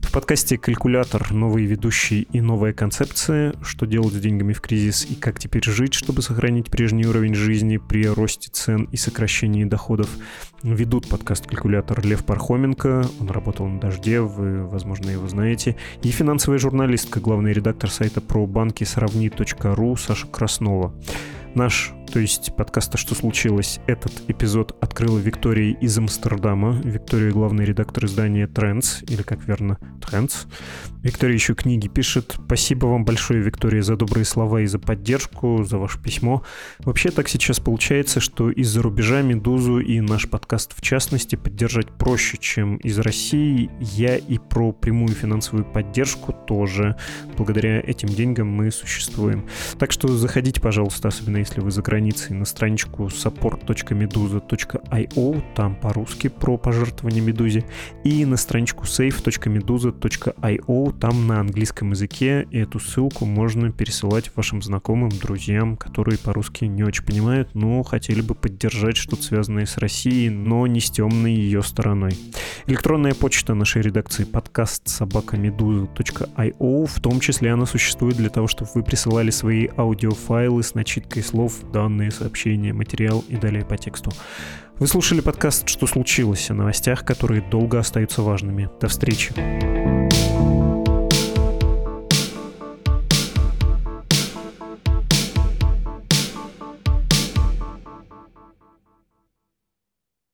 В 0.00 0.12
подкасте 0.12 0.56
«Калькулятор» 0.56 1.32
новые 1.32 1.66
ведущие 1.66 2.22
и 2.22 2.40
новая 2.40 2.72
концепция, 2.72 3.54
что 3.62 3.84
делать 3.84 4.14
с 4.14 4.20
деньгами 4.20 4.52
в 4.52 4.60
кризис 4.60 5.04
и 5.10 5.16
как 5.16 5.40
теперь 5.40 5.64
жить, 5.64 5.94
чтобы 5.94 6.22
сохранить 6.22 6.70
прежний 6.70 7.04
уровень 7.04 7.34
жизни 7.34 7.78
при 7.78 8.06
росте 8.06 8.48
цен 8.52 8.84
и 8.92 8.96
сокращении 8.96 9.64
доходов. 9.64 10.08
Ведут 10.62 11.08
подкаст 11.08 11.48
«Калькулятор» 11.48 12.06
Лев 12.06 12.24
Пархоменко, 12.24 13.08
он 13.18 13.28
работал 13.28 13.66
на 13.66 13.80
«Дожде», 13.80 14.20
вы, 14.20 14.64
возможно, 14.68 15.10
его 15.10 15.26
знаете, 15.26 15.74
и 16.04 16.10
финансовая 16.12 16.60
журналистка, 16.60 17.18
главный 17.18 17.52
редактор 17.52 17.90
сайта 17.90 18.20
про 18.20 18.46
банки 18.46 18.84
сравни.ру 18.84 19.96
Саша 19.96 20.28
Краснова. 20.28 20.94
Наш 21.56 21.92
то 22.12 22.18
есть 22.18 22.54
подкаста 22.56 22.98
«Что 22.98 23.14
случилось?» 23.14 23.78
этот 23.86 24.12
эпизод 24.28 24.76
открыла 24.80 25.18
Виктория 25.18 25.76
из 25.76 25.96
Амстердама. 25.96 26.72
Виктория— 26.82 27.30
главный 27.32 27.64
редактор 27.64 28.06
издания 28.06 28.46
Trends, 28.46 29.04
или 29.08 29.22
как 29.22 29.46
верно, 29.46 29.78
Trends. 30.00 30.48
Виктория 31.02 31.34
еще 31.34 31.54
книги 31.54 31.86
пишет. 31.88 32.36
Спасибо 32.44 32.86
вам 32.86 33.04
большое, 33.04 33.40
Виктория, 33.40 33.80
за 33.82 33.96
добрые 33.96 34.24
слова 34.24 34.60
и 34.60 34.66
за 34.66 34.78
поддержку, 34.78 35.62
за 35.62 35.78
ваше 35.78 36.02
письмо. 36.02 36.42
Вообще 36.80 37.10
так 37.10 37.28
сейчас 37.28 37.60
получается, 37.60 38.20
что 38.20 38.50
из-за 38.50 38.82
рубежа 38.82 39.22
«Медузу» 39.22 39.78
и 39.78 40.00
наш 40.00 40.28
подкаст 40.28 40.76
в 40.76 40.82
частности 40.82 41.36
поддержать 41.36 41.88
проще, 41.92 42.38
чем 42.38 42.76
из 42.78 42.98
России. 42.98 43.70
Я 43.80 44.16
и 44.16 44.38
про 44.38 44.72
прямую 44.72 45.14
финансовую 45.14 45.64
поддержку 45.64 46.32
тоже. 46.32 46.96
Благодаря 47.36 47.80
этим 47.80 48.08
деньгам 48.08 48.48
мы 48.48 48.70
существуем. 48.70 49.46
Так 49.78 49.92
что 49.92 50.08
заходите, 50.08 50.60
пожалуйста, 50.60 51.08
особенно 51.08 51.36
если 51.38 51.60
вы 51.60 51.70
за 51.70 51.80
границей 51.82 51.99
границей 52.00 52.34
на 52.34 52.46
страничку 52.46 53.08
support.meduza.io, 53.08 55.42
там 55.54 55.74
по-русски 55.74 56.28
про 56.28 56.56
пожертвование 56.56 57.20
Медузе, 57.20 57.66
и 58.04 58.24
на 58.24 58.38
страничку 58.38 58.84
save.meduza.io, 58.84 60.98
там 60.98 61.26
на 61.26 61.40
английском 61.40 61.90
языке, 61.90 62.48
эту 62.52 62.80
ссылку 62.80 63.26
можно 63.26 63.70
пересылать 63.70 64.34
вашим 64.34 64.62
знакомым, 64.62 65.10
друзьям, 65.10 65.76
которые 65.76 66.16
по-русски 66.16 66.64
не 66.64 66.84
очень 66.84 67.04
понимают, 67.04 67.54
но 67.54 67.82
хотели 67.82 68.22
бы 68.22 68.34
поддержать 68.34 68.96
что-то 68.96 69.22
связанное 69.22 69.66
с 69.66 69.76
Россией, 69.76 70.30
но 70.30 70.66
не 70.66 70.80
с 70.80 70.90
темной 70.90 71.34
ее 71.34 71.62
стороной. 71.62 72.16
Электронная 72.66 73.12
почта 73.12 73.52
нашей 73.52 73.82
редакции 73.82 74.24
подкаст 74.24 74.88
собакамедуза.io, 74.88 76.86
в 76.86 77.00
том 77.00 77.20
числе 77.20 77.52
она 77.52 77.66
существует 77.66 78.16
для 78.16 78.30
того, 78.30 78.46
чтобы 78.46 78.70
вы 78.74 78.82
присылали 78.82 79.28
свои 79.28 79.68
аудиофайлы 79.76 80.62
с 80.62 80.74
начиткой 80.74 81.22
слов, 81.22 81.60
да, 81.72 81.89
данные, 81.90 82.10
сообщения, 82.10 82.72
материал 82.72 83.24
и 83.28 83.36
далее 83.36 83.64
по 83.64 83.76
тексту. 83.76 84.12
Вы 84.78 84.86
слушали 84.86 85.20
подкаст 85.20 85.68
«Что 85.68 85.86
случилось?» 85.86 86.50
о 86.50 86.54
новостях, 86.54 87.04
которые 87.04 87.42
долго 87.42 87.78
остаются 87.78 88.22
важными. 88.22 88.70
До 88.80 88.88
встречи. 88.88 89.34